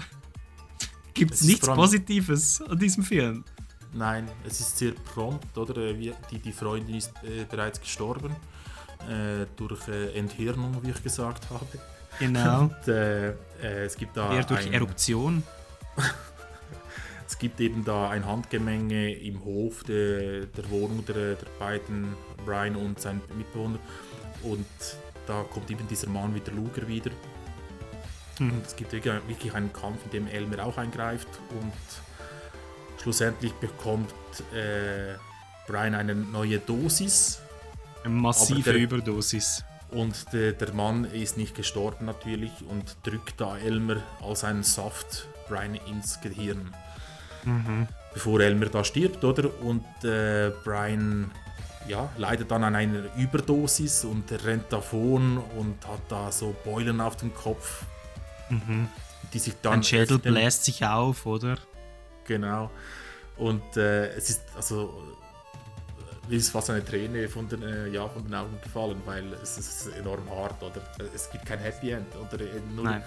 [1.14, 3.44] gibt es nichts allem- Positives an diesem Film.
[3.94, 5.78] Nein, es ist sehr prompt, oder?
[5.78, 8.36] Äh, Die, die Freundin ist äh, bereits gestorben.
[9.10, 11.66] Äh, durch äh, Enthirnung, wie ich gesagt habe.
[12.20, 12.62] Genau.
[12.62, 13.36] Und, äh, äh,
[13.86, 15.44] es gibt da Eher durch ein, Eruption.
[17.28, 22.14] Es gibt eben da ein Handgemenge im Hof der, der Wohnung der, der beiden,
[22.46, 23.80] Brian und sein Mitbewohner.
[24.44, 24.66] Und
[25.26, 27.10] da kommt eben dieser Mann wie der Luger wieder.
[28.40, 28.52] Mhm.
[28.52, 31.28] Und es gibt wirklich einen Kampf, in dem Elmer auch eingreift.
[31.60, 31.74] Und
[33.02, 34.14] schlussendlich bekommt
[34.54, 35.16] äh,
[35.68, 37.40] Brian eine neue Dosis.
[38.04, 39.64] Eine massive der- Überdosis.
[39.92, 45.28] Und der, der Mann ist nicht gestorben natürlich und drückt da Elmer als einen Saft
[45.48, 46.74] Brian ins Gehirn.
[47.46, 47.88] Mhm.
[48.14, 49.50] Bevor Elmer da stirbt, oder?
[49.62, 51.32] Und äh, Brian
[51.88, 57.18] ja, leidet dann an einer Überdosis und rennt davon und hat da so Beulen auf
[57.18, 57.84] dem Kopf.
[58.50, 58.88] Mhm.
[59.34, 59.74] die sich dann.
[59.74, 61.58] Ein Schädel bläst sich auf, oder?
[62.26, 62.70] Genau.
[63.38, 65.04] Und äh, es ist also
[66.28, 69.58] mir ist fast eine Träne von den, äh, ja, von den Augen gefallen, weil es
[69.58, 70.82] ist enorm hart, oder?
[71.14, 72.42] Es gibt kein Happy End, oder?
[72.42, 73.04] Äh, Nur, Nein.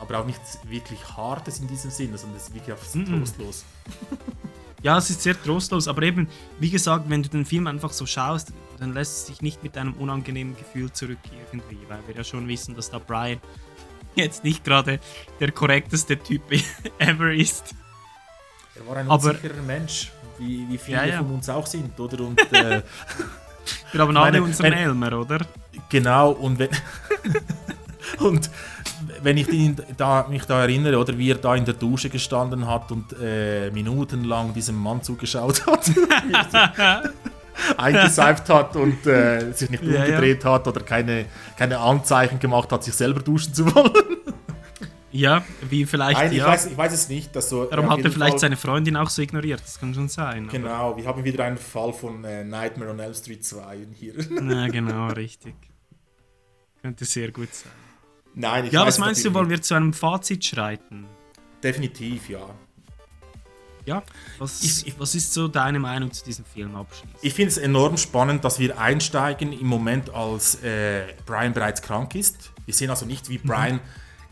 [0.00, 3.18] Aber auch nichts wirklich Hartes in diesem Sinne, sondern es ist wirklich einfach Mhm.
[3.20, 3.64] trostlos.
[4.84, 6.26] Ja, es ist sehr trostlos, aber eben,
[6.58, 9.78] wie gesagt, wenn du den Film einfach so schaust, dann lässt es sich nicht mit
[9.78, 11.20] einem unangenehmen Gefühl zurück
[11.52, 13.38] irgendwie, weil wir ja schon wissen, dass da Brian
[14.16, 14.98] jetzt nicht gerade
[15.38, 16.42] der korrekteste Typ
[16.98, 17.76] ever ist.
[18.74, 20.10] Er war ein Aber- unsicherer Mensch,
[20.40, 21.18] wie, wie viele Ja, ja.
[21.18, 22.18] von uns auch sind, oder?
[22.24, 22.82] Und, äh,
[23.92, 25.46] Wir haben alle meine, unseren wenn- Elmer, oder?
[25.90, 26.70] Genau, und wenn,
[28.18, 28.50] und
[29.22, 29.46] wenn ich
[29.96, 33.70] da, mich da erinnere, oder wie er da in der Dusche gestanden hat und äh,
[33.70, 35.90] minutenlang diesem Mann zugeschaut hat,
[37.76, 40.00] eingeseift hat und äh, sich nicht Ja, ja.
[40.04, 43.92] umgedreht hat oder keine, keine Anzeichen gemacht hat, sich selber duschen zu wollen.
[45.14, 46.18] Ja, wie vielleicht.
[46.18, 46.46] Nein, ich, ja.
[46.46, 47.36] weiß, ich weiß es nicht.
[47.36, 50.08] Dass so, Darum hat er vielleicht Fall- seine Freundin auch so ignoriert, das kann schon
[50.08, 50.48] sein.
[50.50, 54.14] Genau, wir haben wieder einen Fall von äh, Nightmare on Elm Street 2 hier.
[54.18, 55.54] Ja, genau, richtig.
[56.80, 57.70] Könnte sehr gut sein.
[58.34, 61.06] Nein, ich Ja, was meinst du, wollen wir zu einem Fazit schreiten?
[61.62, 62.48] Definitiv, ja.
[63.84, 64.02] Ja,
[64.38, 67.18] was, was ist so deine Meinung zu diesem Film abschließend?
[67.20, 72.14] Ich finde es enorm spannend, dass wir einsteigen im Moment, als äh, Brian bereits krank
[72.14, 72.52] ist.
[72.64, 73.80] Wir sehen also nicht, wie Brian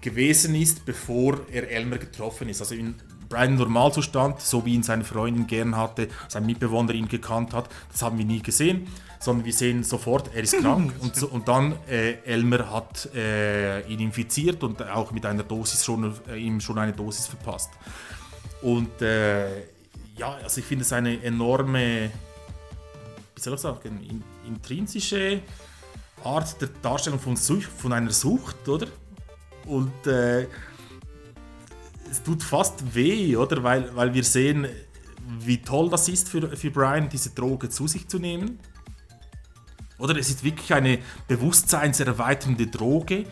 [0.01, 2.61] gewesen ist, bevor er Elmer getroffen ist.
[2.61, 2.95] Also in
[3.29, 8.03] Brian Normalzustand, so wie ihn seine Freundin gern hatte, sein Mitbewohner ihn gekannt hat, das
[8.03, 8.89] haben wir nie gesehen,
[9.21, 13.87] sondern wir sehen sofort, er ist krank und, so, und dann äh, Elmer hat äh,
[13.87, 17.71] ihn infiziert und auch mit einer Dosis schon, äh, ihm schon eine Dosis verpasst.
[18.63, 19.61] Und äh,
[20.17, 22.11] ja, also ich finde es eine enorme,
[23.35, 25.43] wie soll ich sagen, in, intrinsische
[26.25, 28.87] Art der Darstellung von, Sucht, von einer Sucht, oder?
[29.67, 30.47] Und äh,
[32.11, 33.63] es tut fast weh, oder?
[33.63, 34.67] Weil, weil wir sehen,
[35.39, 38.59] wie toll das ist für, für Brian, diese Droge zu sich zu nehmen.
[40.01, 40.99] Oder es ist wirklich eine
[41.29, 43.27] bewusstseinserweiternde Droge,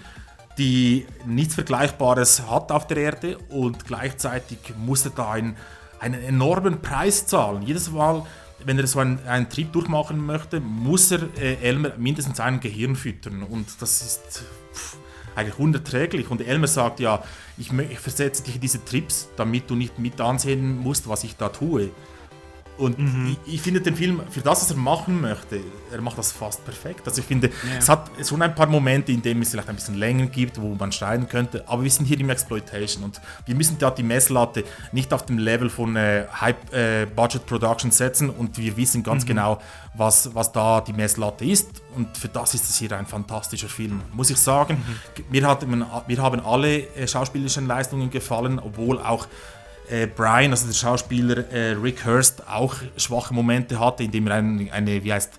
[0.59, 5.57] die nichts Vergleichbares hat auf der Erde und gleichzeitig muss er da einen,
[6.01, 7.63] einen enormen Preis zahlen.
[7.63, 8.25] Jedes Mal,
[8.65, 12.97] wenn er so einen, einen Trip durchmachen möchte, muss er äh, Elmer mindestens ein Gehirn
[12.97, 14.43] füttern und das ist
[14.75, 14.97] pff,
[15.37, 16.29] eigentlich unerträglich.
[16.29, 17.23] Und Elmer sagt ja,
[17.57, 21.37] ich, ich versetze dich in diese Trips, damit du nicht mit ansehen musst, was ich
[21.37, 21.91] da tue.
[22.79, 22.97] Und
[23.47, 25.59] ich, ich finde den Film, für das, was er machen möchte,
[25.93, 27.03] er macht das fast perfekt.
[27.07, 27.79] Also ich finde, Ja.
[27.79, 30.75] es hat schon ein paar Momente, in denen es vielleicht ein bisschen länger gibt, wo
[30.77, 34.63] man streiten könnte, aber wir sind hier im Exploitation und wir müssen da die Messlatte
[34.93, 39.25] nicht auf dem Level von äh, High äh, Budget Production setzen und wir wissen ganz
[39.25, 39.29] Mhm.
[39.29, 39.59] genau,
[39.95, 44.03] was, was da die Messlatte ist und für das ist es hier ein fantastischer Film.
[44.13, 44.75] Muss ich sagen,
[45.17, 45.25] Mhm.
[45.31, 49.27] mir, hat, mir haben alle äh, schauspielerischen Leistungen gefallen, obwohl auch
[49.91, 54.71] äh, Brian, also der Schauspieler äh, Rick Hurst, auch schwache Momente hatte, indem er ein,
[54.71, 55.39] eine, wie heißt,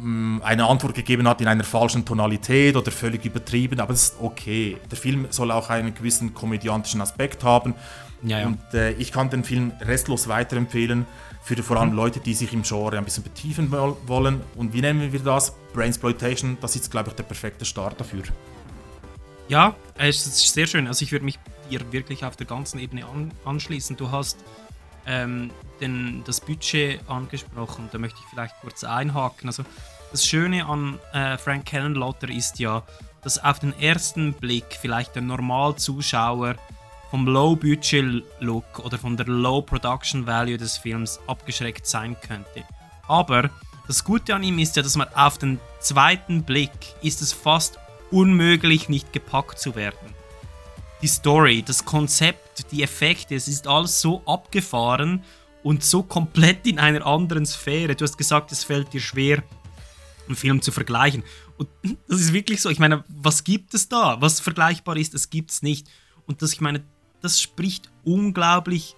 [0.00, 4.14] mh, eine Antwort gegeben hat in einer falschen Tonalität oder völlig übertrieben, aber das ist
[4.20, 4.76] okay.
[4.90, 7.74] Der Film soll auch einen gewissen komödiantischen Aspekt haben.
[8.22, 8.46] Ja, ja.
[8.46, 11.06] Und äh, ich kann den Film restlos weiterempfehlen
[11.42, 14.40] für vor allem Leute, die sich im Genre ein bisschen betiefen woll- wollen.
[14.56, 15.54] Und wie nennen wir das?
[15.72, 18.24] Brainsploitation, das ist, glaube ich, der perfekte Start dafür.
[19.48, 20.86] Ja, es ist sehr schön.
[20.86, 21.38] Also ich würde mich
[21.70, 23.96] dir wirklich auf der ganzen Ebene an, anschließen.
[23.96, 24.38] Du hast
[25.06, 25.50] ähm,
[25.80, 27.88] den, das Budget angesprochen.
[27.92, 29.48] Da möchte ich vielleicht kurz einhaken.
[29.48, 29.64] Also
[30.10, 32.82] das Schöne an äh, Frank Kellenlotter ist ja,
[33.22, 36.56] dass auf den ersten Blick vielleicht der Normalzuschauer
[37.10, 42.64] vom Low-Budget-Look oder von der Low-Production-Value des Films abgeschreckt sein könnte.
[43.06, 43.50] Aber
[43.86, 46.70] das Gute an ihm ist ja, dass man auf den zweiten Blick
[47.02, 47.78] ist es fast
[48.10, 50.17] unmöglich, nicht gepackt zu werden.
[51.00, 55.22] Die Story, das Konzept, die Effekte, es ist alles so abgefahren
[55.62, 57.94] und so komplett in einer anderen Sphäre.
[57.94, 59.42] Du hast gesagt, es fällt dir schwer,
[60.26, 61.22] einen Film zu vergleichen.
[61.56, 61.68] Und
[62.08, 62.70] das ist wirklich so.
[62.70, 64.20] Ich meine, was gibt es da?
[64.20, 65.88] Was vergleichbar ist, das gibt es nicht.
[66.26, 66.82] Und das, ich meine,
[67.20, 68.94] das spricht unglaublich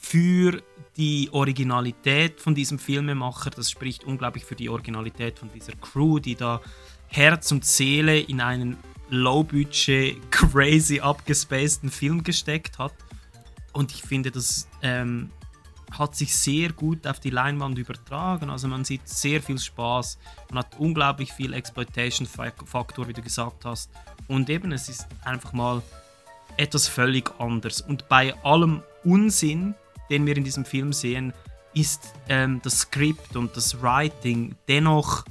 [0.00, 0.62] für
[0.96, 3.50] die Originalität von diesem Filmemacher.
[3.50, 6.60] Das spricht unglaublich für die Originalität von dieser Crew, die da
[7.06, 8.76] Herz und Seele in einen
[9.10, 12.92] Low-Budget, crazy abgespaceden Film gesteckt hat.
[13.72, 15.30] Und ich finde, das ähm,
[15.96, 18.50] hat sich sehr gut auf die Leinwand übertragen.
[18.50, 20.18] Also man sieht sehr viel Spaß,
[20.50, 23.90] man hat unglaublich viel Exploitation-Faktor, wie du gesagt hast.
[24.26, 25.82] Und eben, es ist einfach mal
[26.56, 27.80] etwas völlig anderes.
[27.80, 29.74] Und bei allem Unsinn,
[30.10, 31.32] den wir in diesem Film sehen,
[31.74, 35.24] ist ähm, das Skript und das Writing dennoch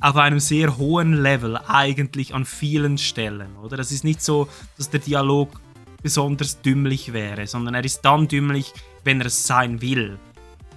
[0.00, 3.78] auf einem sehr hohen Level eigentlich an vielen Stellen, oder?
[3.78, 5.60] Es ist nicht so, dass der Dialog
[6.02, 8.72] besonders dümmlich wäre, sondern er ist dann dümmlich,
[9.04, 10.18] wenn er es sein will.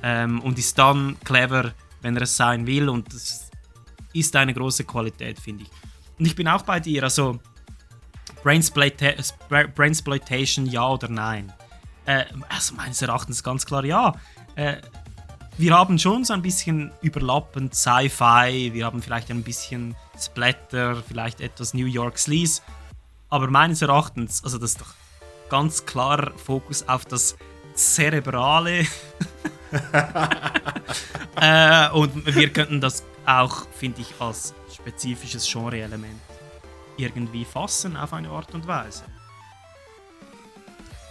[0.04, 2.90] Ähm, und ist dann clever, wenn er es sein will.
[2.90, 3.52] Und das
[4.14, 5.70] ist eine große Qualität, finde ich.
[6.18, 7.40] Und ich bin auch bei dir, also
[8.44, 11.54] Brainsploitation ja oder nein?
[12.06, 14.14] Äh, also meines Erachtens ganz klar ja.
[14.56, 14.78] Äh,
[15.58, 21.42] wir haben schon so ein bisschen überlappend Sci-Fi, wir haben vielleicht ein bisschen Splatter, vielleicht
[21.42, 22.62] etwas New York Sleaze,
[23.30, 24.94] aber meines Erachtens, also das ist doch
[25.50, 27.36] ganz klar Fokus auf das
[27.76, 28.86] Zerebrale.
[31.42, 36.20] äh, und wir könnten das auch, finde ich, als spezifisches Genre-Element
[36.98, 39.04] irgendwie fassen auf eine Art und Weise.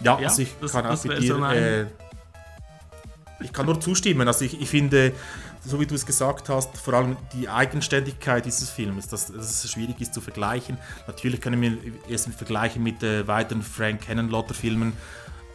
[0.01, 1.35] Ja, ja also ich das, kann auch mit dir.
[1.35, 1.87] So äh,
[3.43, 4.27] ich kann nur zustimmen.
[4.27, 5.13] Also ich, ich finde,
[5.65, 9.71] so wie du es gesagt hast, vor allem die Eigenständigkeit dieses Films, dass, dass es
[9.71, 10.77] schwierig ist zu vergleichen.
[11.07, 11.77] Natürlich können wir
[12.09, 14.93] es vergleichen mit äh, weiteren Frank Cannonlotter-Filmen,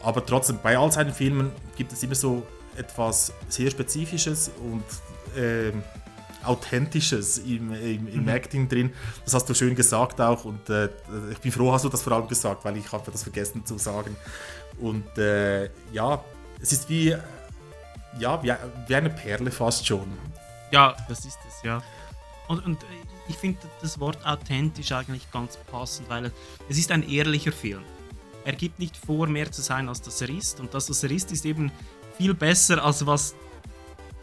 [0.02, 4.84] aber trotzdem, bei all seinen Filmen gibt es immer so etwas sehr Spezifisches und
[5.40, 5.72] äh,
[6.44, 8.28] Authentisches im, im, im mhm.
[8.28, 8.92] Acting drin.
[9.24, 10.88] Das hast du schön gesagt auch und äh,
[11.32, 13.78] ich bin froh, hast du das vor allem gesagt, weil ich habe das vergessen zu
[13.78, 14.16] sagen.
[14.78, 16.22] Und äh, ja,
[16.60, 17.16] es ist wie,
[18.18, 18.52] ja, wie,
[18.86, 20.06] wie, eine Perle fast schon.
[20.70, 21.82] Ja, das ist es, ja.
[22.48, 22.78] Und, und
[23.28, 26.32] ich finde das Wort authentisch eigentlich ganz passend, weil
[26.68, 27.82] es ist ein ehrlicher Film.
[28.44, 30.60] Er gibt nicht vor, mehr zu sein, als das er ist.
[30.60, 31.72] Und das, was er ist, ist eben
[32.16, 33.34] viel besser, als was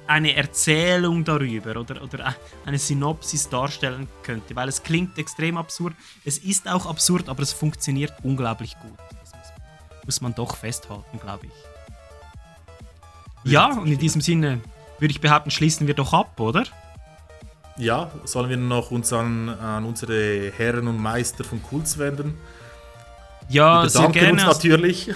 [0.08, 2.36] eine Erzählung darüber oder, oder
[2.66, 5.94] eine Synopsis darstellen könnte, weil es klingt extrem absurd.
[6.24, 8.98] Es ist auch absurd, aber es funktioniert unglaublich gut.
[9.10, 11.73] Das muss, muss man doch festhalten, glaube ich.
[13.44, 14.62] Ja, und in diesem Sinne
[15.00, 16.64] würde ich behaupten, schließen wir doch ab, oder?
[17.78, 22.38] Ja, sollen wir noch uns an, an unsere Herren und Meister von Kults wenden?
[23.50, 24.32] Ja, sehr gerne.
[24.34, 25.10] Uns natürlich.
[25.10, 25.14] Äh,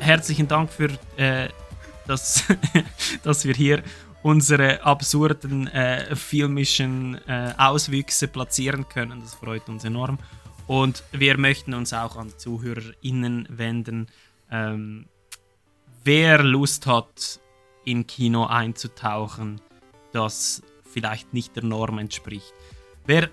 [0.00, 1.48] herzlichen Dank für äh,
[2.06, 2.44] dass,
[3.22, 3.82] dass wir hier
[4.22, 9.20] unsere absurden äh, filmischen äh, Auswüchse platzieren können.
[9.20, 10.18] Das freut uns enorm.
[10.66, 14.06] Und wir möchten uns auch an ZuhörerInnen wenden.
[14.50, 15.06] Ähm,
[16.04, 17.40] wer Lust hat,
[17.84, 19.60] in Kino einzutauchen,
[20.12, 22.52] das vielleicht nicht der Norm entspricht.
[23.06, 23.28] Wer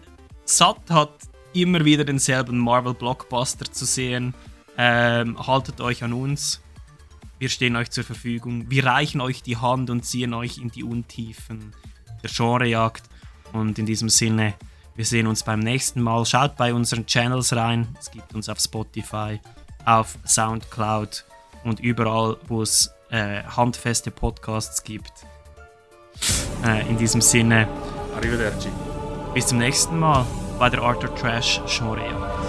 [0.46, 1.14] satt hat,
[1.54, 4.34] immer wieder denselben Marvel-Blockbuster zu sehen,
[4.78, 6.62] ähm, haltet euch an uns.
[7.40, 8.70] Wir stehen euch zur Verfügung.
[8.70, 11.74] Wir reichen euch die Hand und ziehen euch in die Untiefen
[12.24, 13.04] der Genrejagd.
[13.54, 14.54] Und in diesem Sinne,
[14.96, 16.26] wir sehen uns beim nächsten Mal.
[16.26, 17.96] Schaut bei unseren Channels rein.
[18.00, 19.40] Es gibt uns auf Spotify,
[19.86, 21.26] auf Soundcloud
[21.64, 25.12] und überall, wo es äh, handfeste Podcasts gibt.
[26.66, 27.68] Äh, in diesem Sinne,
[28.16, 28.70] Arrivederci.
[29.34, 30.26] Bis zum nächsten Mal
[30.60, 32.41] bei der Arthur Trash Genrejagd.